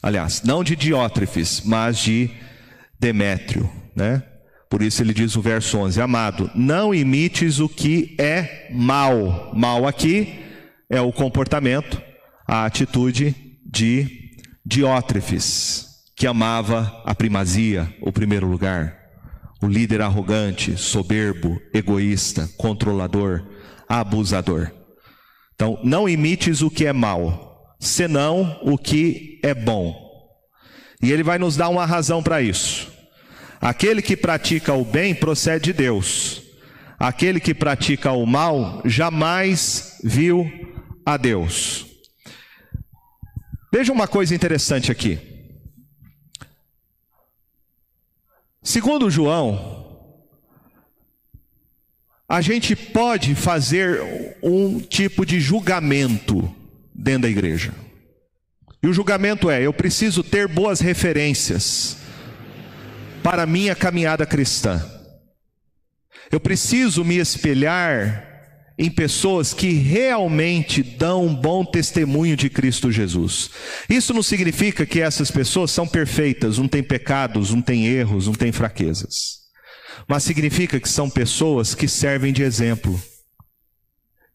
[0.03, 2.31] aliás, não de Diótrefes, mas de
[2.99, 4.23] Demétrio, né?
[4.69, 9.53] Por isso ele diz o verso 11: Amado, não imites o que é mal.
[9.55, 10.45] Mal aqui
[10.89, 12.01] é o comportamento,
[12.47, 13.35] a atitude
[13.67, 14.31] de
[14.65, 18.97] Diótrefes, que amava a primazia, o primeiro lugar.
[19.63, 23.45] O líder arrogante, soberbo, egoísta, controlador,
[23.89, 24.71] abusador.
[25.55, 27.50] Então, não imites o que é mal,
[27.81, 30.09] senão o que é bom.
[31.03, 32.93] E ele vai nos dar uma razão para isso.
[33.59, 36.43] Aquele que pratica o bem procede de Deus.
[36.99, 40.47] Aquele que pratica o mal jamais viu
[41.05, 41.87] a Deus.
[43.72, 45.18] Veja uma coisa interessante aqui.
[48.62, 49.81] Segundo João,
[52.28, 56.55] a gente pode fazer um tipo de julgamento
[57.01, 57.73] dentro da igreja.
[58.83, 61.97] E o julgamento é: eu preciso ter boas referências
[63.23, 64.85] para a minha caminhada cristã.
[66.31, 68.29] Eu preciso me espelhar
[68.79, 73.51] em pessoas que realmente dão um bom testemunho de Cristo Jesus.
[73.89, 78.33] Isso não significa que essas pessoas são perfeitas, não têm pecados, não têm erros, não
[78.33, 79.15] têm fraquezas.
[80.09, 83.01] Mas significa que são pessoas que servem de exemplo,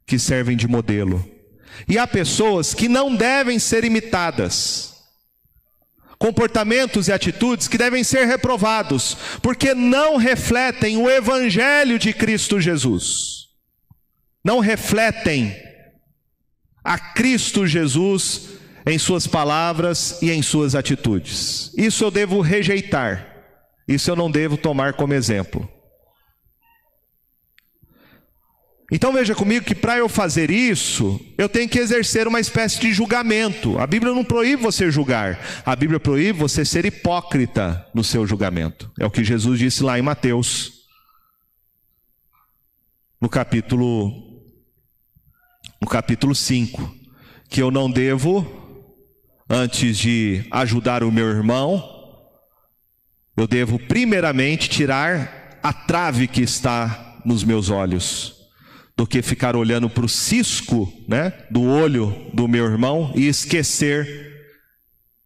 [0.06, 1.35] que servem de modelo.
[1.88, 4.96] E há pessoas que não devem ser imitadas
[6.18, 13.50] comportamentos e atitudes que devem ser reprovados, porque não refletem o Evangelho de Cristo Jesus,
[14.44, 15.56] não refletem
[16.84, 18.50] a Cristo Jesus
[18.86, 21.72] em suas palavras e em suas atitudes.
[21.76, 23.28] Isso eu devo rejeitar,
[23.88, 25.70] isso eu não devo tomar como exemplo.
[28.92, 32.94] Então veja comigo que para eu fazer isso, eu tenho que exercer uma espécie de
[32.94, 33.80] julgamento.
[33.80, 38.92] A Bíblia não proíbe você julgar, a Bíblia proíbe você ser hipócrita no seu julgamento.
[39.00, 40.86] É o que Jesus disse lá em Mateus,
[43.20, 44.24] no capítulo
[45.82, 46.96] no capítulo 5,
[47.50, 48.84] que eu não devo
[49.50, 51.84] antes de ajudar o meu irmão,
[53.36, 58.35] eu devo primeiramente tirar a trave que está nos meus olhos
[58.96, 64.34] do que ficar olhando para o cisco né, do olho do meu irmão e esquecer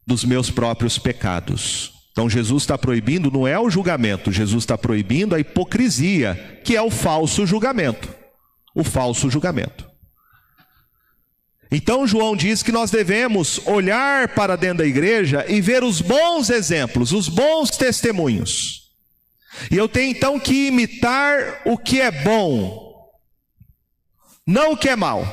[0.06, 1.92] dos meus próprios pecados.
[2.10, 6.82] Então Jesus está proibindo, não é o julgamento, Jesus está proibindo a hipocrisia, que é
[6.82, 8.08] o falso julgamento.
[8.74, 9.88] O falso julgamento.
[11.70, 16.50] Então João diz que nós devemos olhar para dentro da igreja e ver os bons
[16.50, 18.90] exemplos, os bons testemunhos.
[19.70, 22.89] E eu tenho então que imitar o que é bom,
[24.50, 25.24] não o que é mal.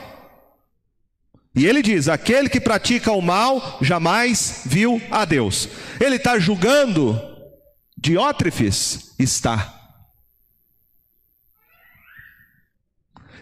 [1.56, 5.68] E ele diz: aquele que pratica o mal jamais viu a Deus.
[6.00, 7.20] Ele está julgando
[7.98, 9.16] Diótrefes?
[9.18, 9.74] Está.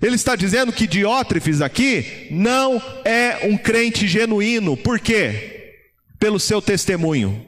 [0.02, 4.78] Ele está dizendo que Diótrefes aqui não é um crente genuíno.
[4.78, 5.82] Por quê?
[6.18, 7.46] Pelo seu testemunho.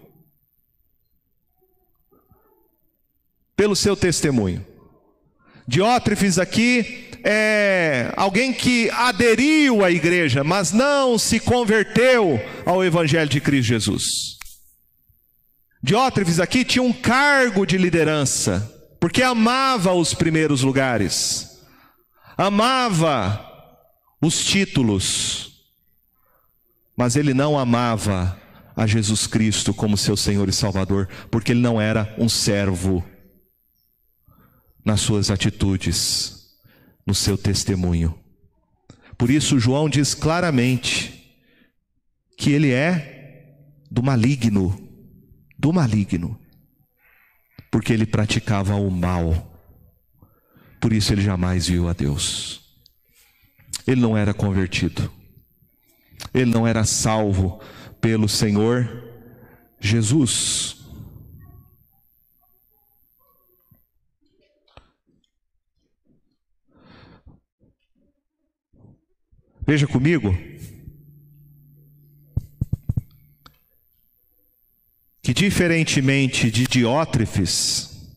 [3.55, 4.65] Pelo seu testemunho.
[5.67, 13.41] Diótrefes aqui é alguém que aderiu à igreja, mas não se converteu ao Evangelho de
[13.41, 14.37] Cristo Jesus.
[15.83, 21.59] Diótrefes aqui tinha um cargo de liderança, porque amava os primeiros lugares,
[22.37, 23.45] amava
[24.21, 25.51] os títulos,
[26.95, 28.39] mas ele não amava
[28.73, 33.03] a Jesus Cristo como seu Senhor e Salvador, porque ele não era um servo
[34.85, 36.36] nas suas atitudes
[37.07, 38.19] no seu testemunho.
[39.17, 41.33] Por isso, João diz claramente
[42.37, 43.55] que ele é
[43.89, 44.77] do maligno,
[45.57, 46.37] do maligno,
[47.71, 49.53] porque ele praticava o mal.
[50.79, 52.61] Por isso ele jamais viu a Deus.
[53.87, 55.09] Ele não era convertido.
[56.33, 57.59] Ele não era salvo
[58.01, 58.87] pelo Senhor
[59.79, 60.76] Jesus.
[69.67, 70.33] Veja comigo.
[75.21, 78.15] Que diferentemente de Diótrefes,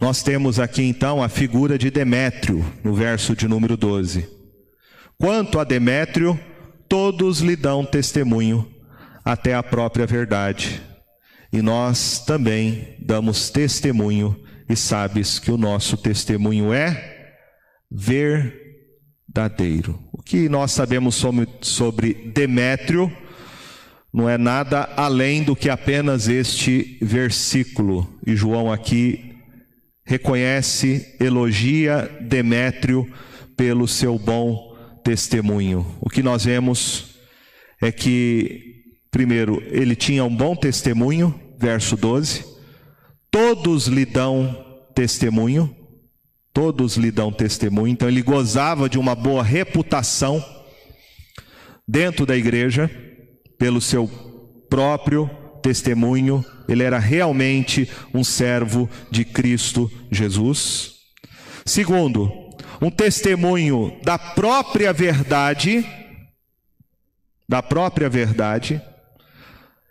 [0.00, 4.28] nós temos aqui então a figura de Demétrio, no verso de número 12.
[5.16, 6.38] Quanto a Demétrio,
[6.88, 8.68] todos lhe dão testemunho,
[9.24, 10.82] até a própria verdade.
[11.52, 14.36] E nós também damos testemunho,
[14.68, 17.38] e sabes que o nosso testemunho é
[17.88, 18.63] verdadeiro.
[20.12, 21.20] O que nós sabemos
[21.60, 23.12] sobre Demétrio
[24.12, 28.08] não é nada além do que apenas este versículo.
[28.24, 29.34] E João aqui
[30.04, 33.10] reconhece, elogia Demétrio
[33.56, 35.84] pelo seu bom testemunho.
[36.00, 37.16] O que nós vemos
[37.82, 42.44] é que, primeiro, ele tinha um bom testemunho, verso 12.
[43.32, 44.56] Todos lhe dão
[44.94, 45.74] testemunho,
[46.54, 50.42] todos lhe dão testemunho, então ele gozava de uma boa reputação
[51.86, 52.90] dentro da igreja,
[53.58, 54.08] pelo seu
[54.70, 55.28] próprio
[55.62, 60.94] testemunho, ele era realmente um servo de Cristo Jesus.
[61.64, 62.30] Segundo,
[62.80, 65.86] um testemunho da própria verdade,
[67.48, 68.80] da própria verdade.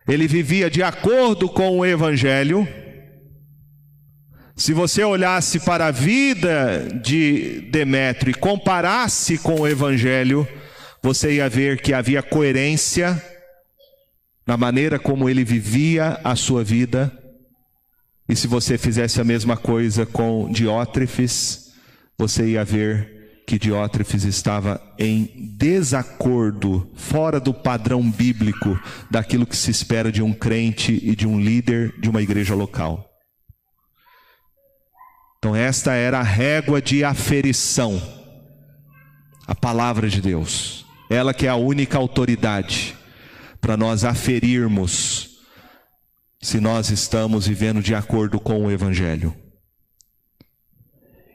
[0.08, 2.68] Ele vivia de acordo com o evangelho.
[4.56, 10.48] Se você olhasse para a vida de Demétrio e comparasse com o evangelho,
[11.02, 13.22] você ia ver que havia coerência
[14.46, 17.12] na maneira como ele vivia a sua vida.
[18.30, 21.74] E se você fizesse a mesma coisa com Diótrefes,
[22.18, 28.80] você ia ver que Diótrefes estava em desacordo, fora do padrão bíblico
[29.10, 33.13] daquilo que se espera de um crente e de um líder de uma igreja local.
[35.44, 38.02] Então, esta era a régua de aferição,
[39.46, 42.96] a palavra de Deus, ela que é a única autoridade
[43.60, 45.42] para nós aferirmos
[46.42, 49.36] se nós estamos vivendo de acordo com o Evangelho.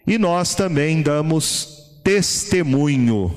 [0.07, 3.31] E nós também damos testemunho.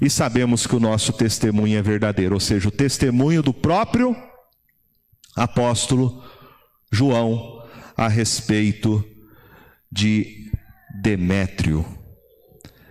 [0.00, 4.14] E sabemos que o nosso testemunho é verdadeiro, ou seja, o testemunho do próprio
[5.34, 6.22] apóstolo
[6.92, 9.04] João a respeito
[9.90, 10.50] de
[11.02, 11.84] Demétrio.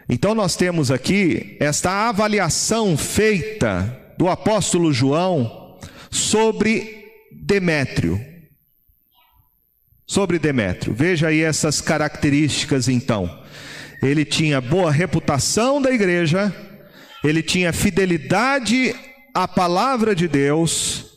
[0.08, 5.78] Então nós temos aqui esta avaliação feita do apóstolo João
[6.10, 8.30] sobre Demétrio
[10.10, 10.92] sobre Demétrio.
[10.92, 13.30] Veja aí essas características então.
[14.02, 16.52] Ele tinha boa reputação da igreja,
[17.24, 18.96] ele tinha fidelidade
[19.36, 21.09] à palavra de Deus,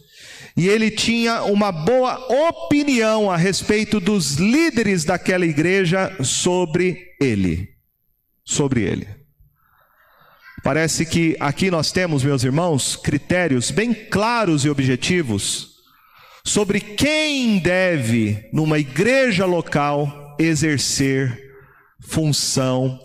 [0.57, 2.15] e ele tinha uma boa
[2.49, 7.71] opinião a respeito dos líderes daquela igreja sobre ele.
[8.45, 9.09] Sobre ele.
[10.63, 15.73] Parece que aqui nós temos, meus irmãos, critérios bem claros e objetivos
[16.45, 21.41] sobre quem deve, numa igreja local, exercer
[22.01, 22.99] função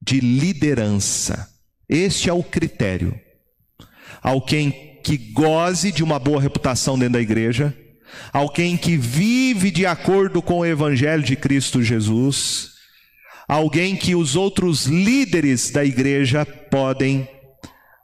[0.00, 1.48] de liderança.
[1.88, 3.18] Este é o critério.
[4.20, 7.76] Alguém que goze de uma boa reputação dentro da igreja,
[8.32, 12.70] alguém que vive de acordo com o evangelho de Cristo Jesus,
[13.48, 17.28] alguém que os outros líderes da igreja podem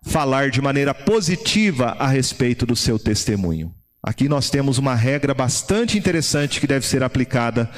[0.02, 3.72] falar de maneira positiva a respeito do seu testemunho.
[4.02, 7.70] Aqui nós temos uma regra bastante interessante que deve ser aplicada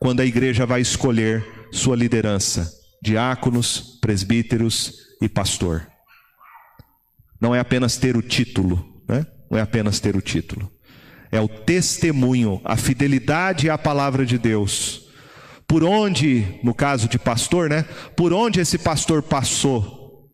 [0.00, 2.70] quando a igreja vai escolher sua liderança:
[3.02, 5.86] diáconos, presbíteros e pastor.
[7.40, 9.26] Não é apenas ter o título, né?
[9.50, 10.70] não é apenas ter o título,
[11.30, 15.08] é o testemunho, a fidelidade à palavra de Deus.
[15.66, 17.84] Por onde, no caso de pastor, né?
[18.16, 20.30] Por onde esse pastor passou?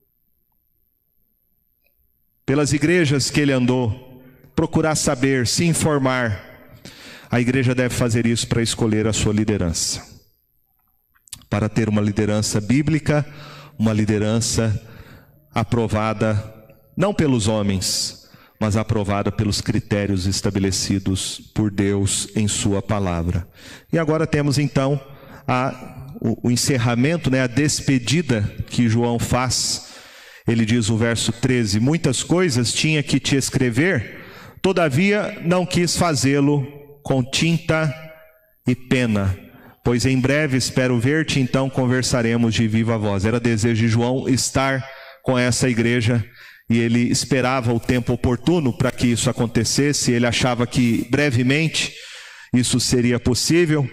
[2.47, 4.23] Pelas igrejas que ele andou,
[4.55, 6.55] procurar saber, se informar.
[7.29, 10.07] A igreja deve fazer isso para escolher a sua liderança.
[11.51, 13.27] Para ter uma liderança bíblica,
[13.77, 14.81] uma liderança
[15.53, 16.54] aprovada
[16.97, 18.29] não pelos homens,
[18.61, 23.47] mas aprovada pelos critérios estabelecidos por Deus em Sua palavra.
[23.93, 25.01] E agora temos então
[25.47, 29.93] a, o, o encerramento, né, a despedida que João faz.
[30.47, 34.25] Ele diz no verso 13: Muitas coisas tinha que te escrever
[34.65, 36.67] Todavia, não quis fazê-lo
[37.03, 37.95] com tinta
[38.67, 39.39] e pena,
[39.85, 43.27] pois em breve espero ver-te, então conversaremos de viva voz.
[43.27, 44.83] Era desejo de João estar
[45.23, 46.25] com essa igreja
[46.75, 51.95] e ele esperava o tempo oportuno para que isso acontecesse, ele achava que brevemente
[52.53, 53.89] isso seria possível,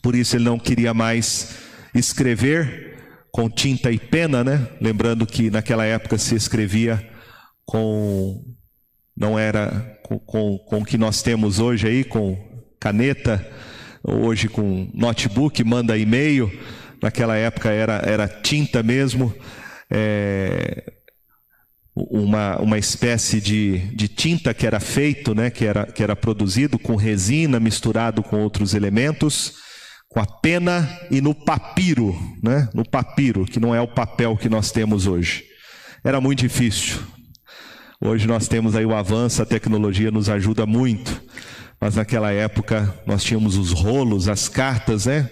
[0.00, 1.56] por isso ele não queria mais
[1.92, 2.96] escrever
[3.32, 4.68] com tinta e pena, né?
[4.80, 7.04] Lembrando que naquela época se escrevia
[7.66, 8.40] com
[9.16, 12.38] não era com, com, com o que nós temos hoje aí, com
[12.78, 13.44] caneta,
[14.04, 16.48] hoje com notebook, manda e-mail.
[17.02, 19.34] Naquela época era, era tinta mesmo,
[19.90, 21.01] é,
[21.94, 26.78] uma, uma espécie de, de tinta que era feito, né, que, era, que era produzido
[26.78, 29.54] com resina misturado com outros elementos,
[30.08, 34.48] com a pena e no papiro, né, no papiro, que não é o papel que
[34.48, 35.44] nós temos hoje.
[36.02, 36.98] Era muito difícil.
[38.00, 41.22] Hoje nós temos aí o avanço, a tecnologia nos ajuda muito.
[41.80, 45.30] Mas naquela época nós tínhamos os rolos, as cartas, né?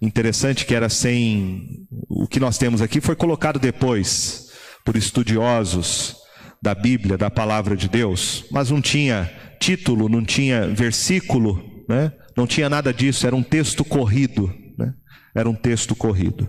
[0.00, 1.86] Interessante que era sem.
[2.08, 4.41] O que nós temos aqui foi colocado depois
[4.84, 6.16] por estudiosos
[6.60, 12.12] da Bíblia, da palavra de Deus, mas não tinha título, não tinha versículo, né?
[12.36, 14.92] Não tinha nada disso, era um texto corrido, né?
[15.34, 16.48] Era um texto corrido.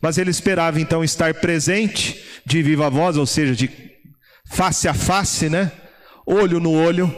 [0.00, 3.70] Mas ele esperava então estar presente de viva voz, ou seja, de
[4.46, 5.70] face a face, né?
[6.26, 7.14] Olho no olho,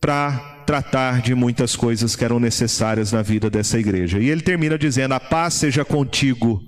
[0.00, 4.18] para tratar de muitas coisas que eram necessárias na vida dessa igreja.
[4.18, 6.60] E ele termina dizendo: A paz seja contigo,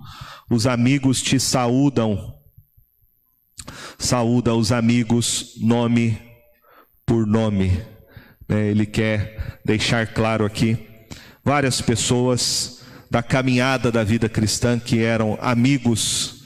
[0.50, 2.41] os amigos te saúdam.
[3.98, 6.18] Saúda os amigos, nome
[7.06, 7.80] por nome.
[8.48, 8.68] Né?
[8.68, 10.78] Ele quer deixar claro aqui
[11.44, 16.42] várias pessoas da caminhada da vida cristã que eram amigos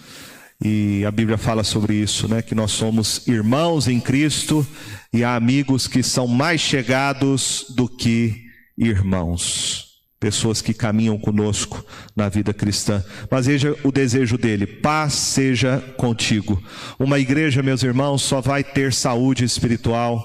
[0.63, 2.41] e a Bíblia fala sobre isso, né?
[2.41, 4.67] Que nós somos irmãos em Cristo
[5.13, 8.47] e há amigos que são mais chegados do que
[8.77, 9.86] irmãos.
[10.19, 13.05] Pessoas que caminham conosco na vida cristã.
[13.31, 16.63] Mas veja o desejo dele: paz seja contigo.
[16.99, 20.25] Uma igreja, meus irmãos, só vai ter saúde espiritual,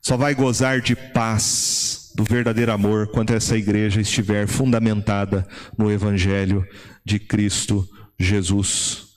[0.00, 5.46] só vai gozar de paz, do verdadeiro amor, quando essa igreja estiver fundamentada
[5.76, 6.64] no Evangelho
[7.04, 7.86] de Cristo
[8.18, 9.08] Jesus.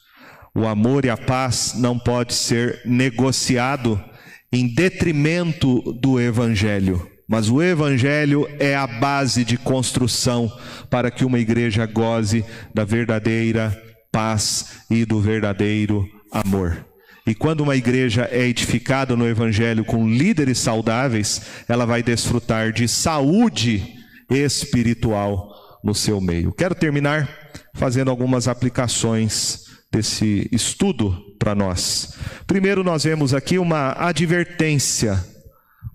[0.53, 4.03] O amor e a paz não pode ser negociado
[4.51, 7.07] em detrimento do evangelho.
[7.27, 10.51] Mas o evangelho é a base de construção
[10.89, 13.75] para que uma igreja goze da verdadeira
[14.11, 16.85] paz e do verdadeiro amor.
[17.27, 22.87] E quando uma igreja é edificada no evangelho com líderes saudáveis, ela vai desfrutar de
[22.87, 23.83] saúde
[24.29, 25.53] espiritual
[25.83, 26.53] no seu meio.
[26.53, 27.29] Quero terminar
[27.73, 32.17] fazendo algumas aplicações desse estudo para nós.
[32.45, 35.23] Primeiro, nós vemos aqui uma advertência,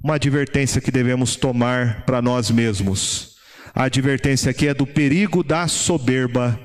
[0.03, 3.37] uma advertência que devemos tomar para nós mesmos.
[3.75, 6.59] A advertência aqui é do perigo da soberba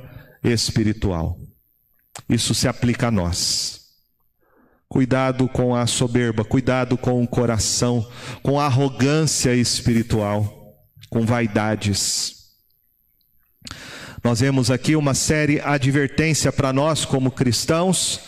[0.43, 1.37] espiritual.
[2.27, 3.81] Isso se aplica a nós.
[4.89, 8.09] Cuidado com a soberba, cuidado com o coração,
[8.41, 10.75] com a arrogância espiritual,
[11.09, 12.35] com vaidades.
[14.23, 18.19] Nós vemos aqui uma série advertência para nós como cristãos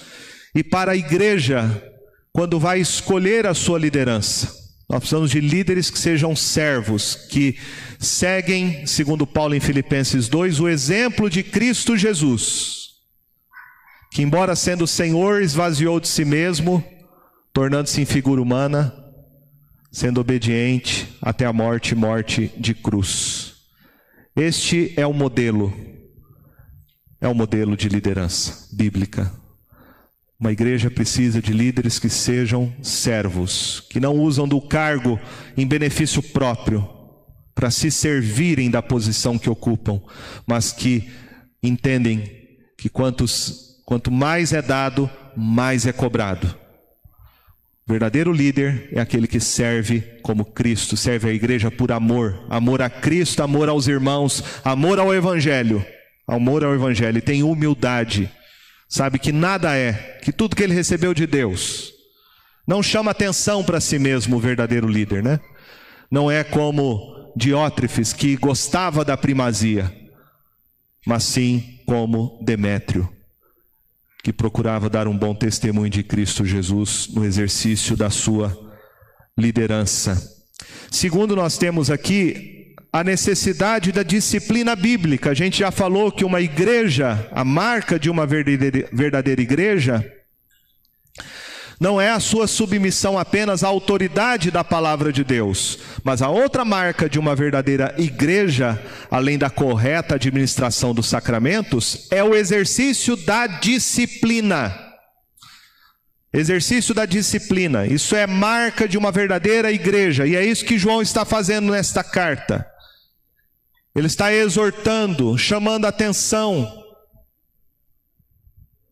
[0.53, 1.83] e para a igreja
[2.31, 4.58] quando vai escolher a sua liderança.
[4.89, 7.59] Nós precisamos de líderes que sejam servos, que
[7.99, 12.89] seguem, segundo Paulo em Filipenses 2, o exemplo de Cristo Jesus,
[14.11, 16.83] que, embora sendo Senhor, esvaziou de si mesmo,
[17.53, 18.91] tornando-se em figura humana,
[19.91, 23.53] sendo obediente até a morte morte de cruz.
[24.35, 25.71] Este é o modelo,
[27.21, 29.38] é o modelo de liderança bíblica.
[30.39, 35.19] Uma igreja precisa de líderes que sejam servos, que não usam do cargo
[35.57, 36.87] em benefício próprio,
[37.53, 40.01] para se servirem da posição que ocupam,
[40.47, 41.09] mas que
[41.61, 42.23] entendem
[42.77, 46.55] que quantos, quanto mais é dado, mais é cobrado.
[47.85, 52.89] Verdadeiro líder é aquele que serve como Cristo, serve a igreja por amor, amor a
[52.89, 55.85] Cristo, amor aos irmãos, amor ao Evangelho,
[56.25, 58.31] amor ao Evangelho, e tem humildade,
[58.89, 61.93] sabe que nada é, que tudo que ele recebeu de Deus,
[62.67, 65.39] não chama atenção para si mesmo o verdadeiro líder, né?
[66.11, 69.95] Não é como Diótrefes, que gostava da primazia,
[71.05, 73.07] mas sim como Demétrio
[74.23, 78.55] que procurava dar um bom testemunho de Cristo Jesus no exercício da sua
[79.37, 80.21] liderança.
[80.91, 82.58] Segundo, nós temos aqui
[82.91, 85.29] a necessidade da disciplina bíblica.
[85.31, 90.13] A gente já falou que uma igreja, a marca de uma verdadeira igreja,
[91.79, 96.65] não é a sua submissão apenas à autoridade da palavra de Deus, mas a outra
[96.65, 98.77] marca de uma verdadeira igreja,
[99.09, 104.75] além da correta administração dos sacramentos, é o exercício da disciplina.
[106.33, 107.87] Exercício da disciplina.
[107.87, 112.03] Isso é marca de uma verdadeira igreja, e é isso que João está fazendo nesta
[112.03, 112.69] carta.
[113.99, 116.85] Ele está exortando, chamando atenção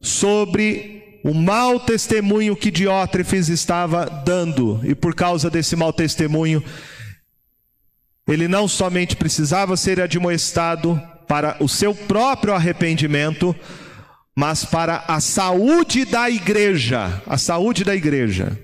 [0.01, 6.61] sobre o mau testemunho que Diótrefes estava dando, e por causa desse mau testemunho,
[8.27, 13.55] ele não somente precisava ser admoestado para o seu próprio arrependimento,
[14.35, 18.59] mas para a saúde da igreja, a saúde da igreja.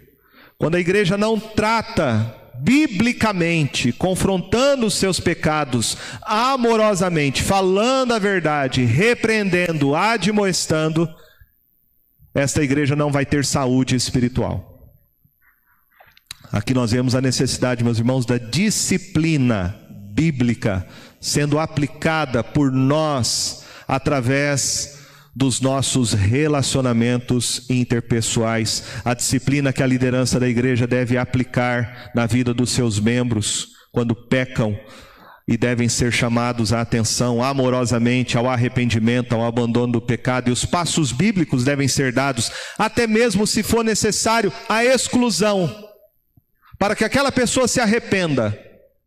[0.57, 9.93] Quando a igreja não trata biblicamente, confrontando os seus pecados amorosamente, falando a verdade, repreendendo,
[9.93, 11.09] admoestando,
[12.33, 14.91] esta igreja não vai ter saúde espiritual.
[16.51, 19.75] Aqui nós vemos a necessidade, meus irmãos, da disciplina
[20.13, 20.87] bíblica
[21.19, 25.02] sendo aplicada por nós através
[25.35, 32.53] dos nossos relacionamentos interpessoais, a disciplina que a liderança da igreja deve aplicar na vida
[32.53, 34.77] dos seus membros quando pecam
[35.47, 40.63] e devem ser chamados à atenção amorosamente ao arrependimento, ao abandono do pecado, e os
[40.63, 45.89] passos bíblicos devem ser dados, até mesmo se for necessário, a exclusão
[46.79, 48.57] para que aquela pessoa se arrependa,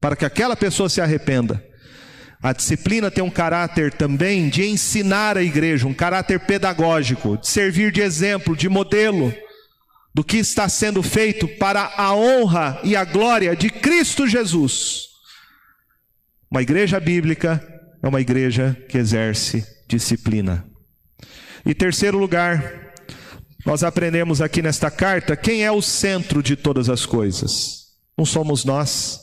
[0.00, 1.62] para que aquela pessoa se arrependa.
[2.46, 7.90] A disciplina tem um caráter também de ensinar a igreja, um caráter pedagógico, de servir
[7.90, 9.34] de exemplo, de modelo
[10.14, 15.08] do que está sendo feito para a honra e a glória de Cristo Jesus.
[16.48, 17.60] Uma igreja bíblica
[18.00, 20.64] é uma igreja que exerce disciplina.
[21.64, 22.94] E terceiro lugar,
[23.66, 27.88] nós aprendemos aqui nesta carta quem é o centro de todas as coisas.
[28.16, 29.18] Não somos nós,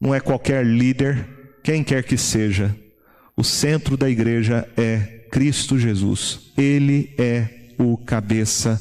[0.00, 1.33] não é qualquer líder,
[1.64, 2.76] quem quer que seja.
[3.34, 6.52] O centro da igreja é Cristo Jesus.
[6.56, 8.80] Ele é o cabeça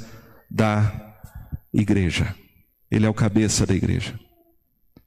[0.52, 1.16] da
[1.74, 2.36] igreja.
[2.92, 4.20] Ele é o cabeça da igreja.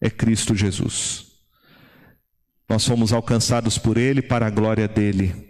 [0.00, 1.26] É Cristo Jesus.
[2.68, 5.46] Nós fomos alcançados por Ele para a glória dele.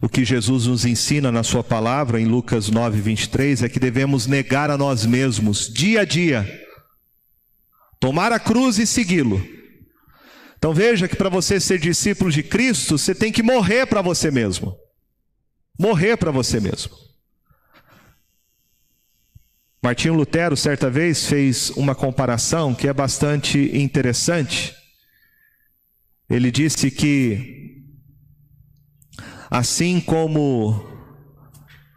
[0.00, 4.26] O que Jesus nos ensina na Sua palavra, em Lucas 9, 23, é que devemos
[4.26, 6.46] negar a nós mesmos, dia a dia,
[8.00, 9.61] tomar a cruz e segui-lo.
[10.62, 14.30] Então veja que para você ser discípulo de Cristo, você tem que morrer para você
[14.30, 14.78] mesmo.
[15.76, 16.92] Morrer para você mesmo.
[19.82, 24.72] Martinho Lutero, certa vez, fez uma comparação que é bastante interessante.
[26.30, 27.82] Ele disse que
[29.50, 30.88] Assim como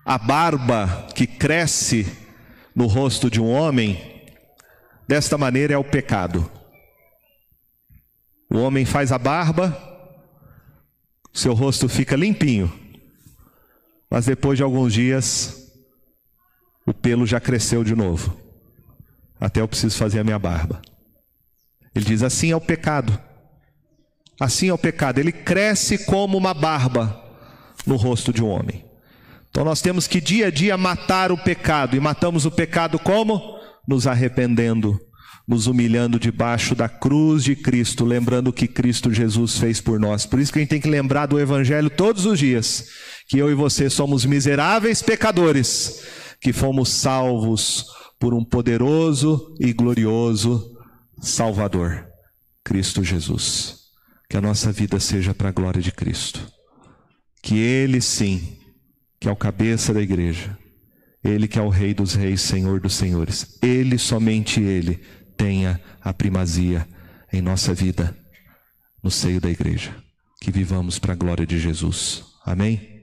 [0.04, 2.08] a barba que cresce
[2.76, 4.26] no rosto de um homem,
[5.08, 6.52] desta maneira é o pecado.
[8.56, 9.78] O homem faz a barba,
[11.34, 12.72] seu rosto fica limpinho,
[14.10, 15.74] mas depois de alguns dias,
[16.88, 18.40] o pelo já cresceu de novo.
[19.42, 20.82] Até eu preciso fazer a minha barba.
[21.94, 23.20] Ele diz: assim é o pecado.
[24.40, 25.20] Assim é o pecado.
[25.20, 27.22] Ele cresce como uma barba
[27.86, 28.86] no rosto de um homem.
[29.50, 31.98] Então nós temos que dia a dia matar o pecado.
[31.98, 33.60] E matamos o pecado como?
[33.86, 34.98] Nos arrependendo,
[35.48, 40.26] nos humilhando debaixo da cruz de Cristo, lembrando o que Cristo Jesus fez por nós.
[40.26, 42.88] Por isso que a gente tem que lembrar do Evangelho todos os dias,
[43.28, 46.04] que eu e você somos miseráveis pecadores,
[46.42, 47.86] que fomos salvos
[48.20, 50.76] por um poderoso e glorioso
[51.20, 52.08] Salvador,
[52.64, 53.86] Cristo Jesus.
[54.30, 56.56] Que a nossa vida seja para a glória de Cristo
[57.46, 58.58] que Ele sim,
[59.20, 60.58] que é o cabeça da igreja,
[61.24, 65.00] Ele que é o Rei dos Reis, Senhor dos Senhores, Ele, somente Ele,
[65.38, 66.88] tenha a primazia
[67.32, 68.16] em nossa vida,
[69.02, 69.96] no seio da igreja.
[70.40, 72.24] Que vivamos para a glória de Jesus.
[72.46, 72.95] Amém?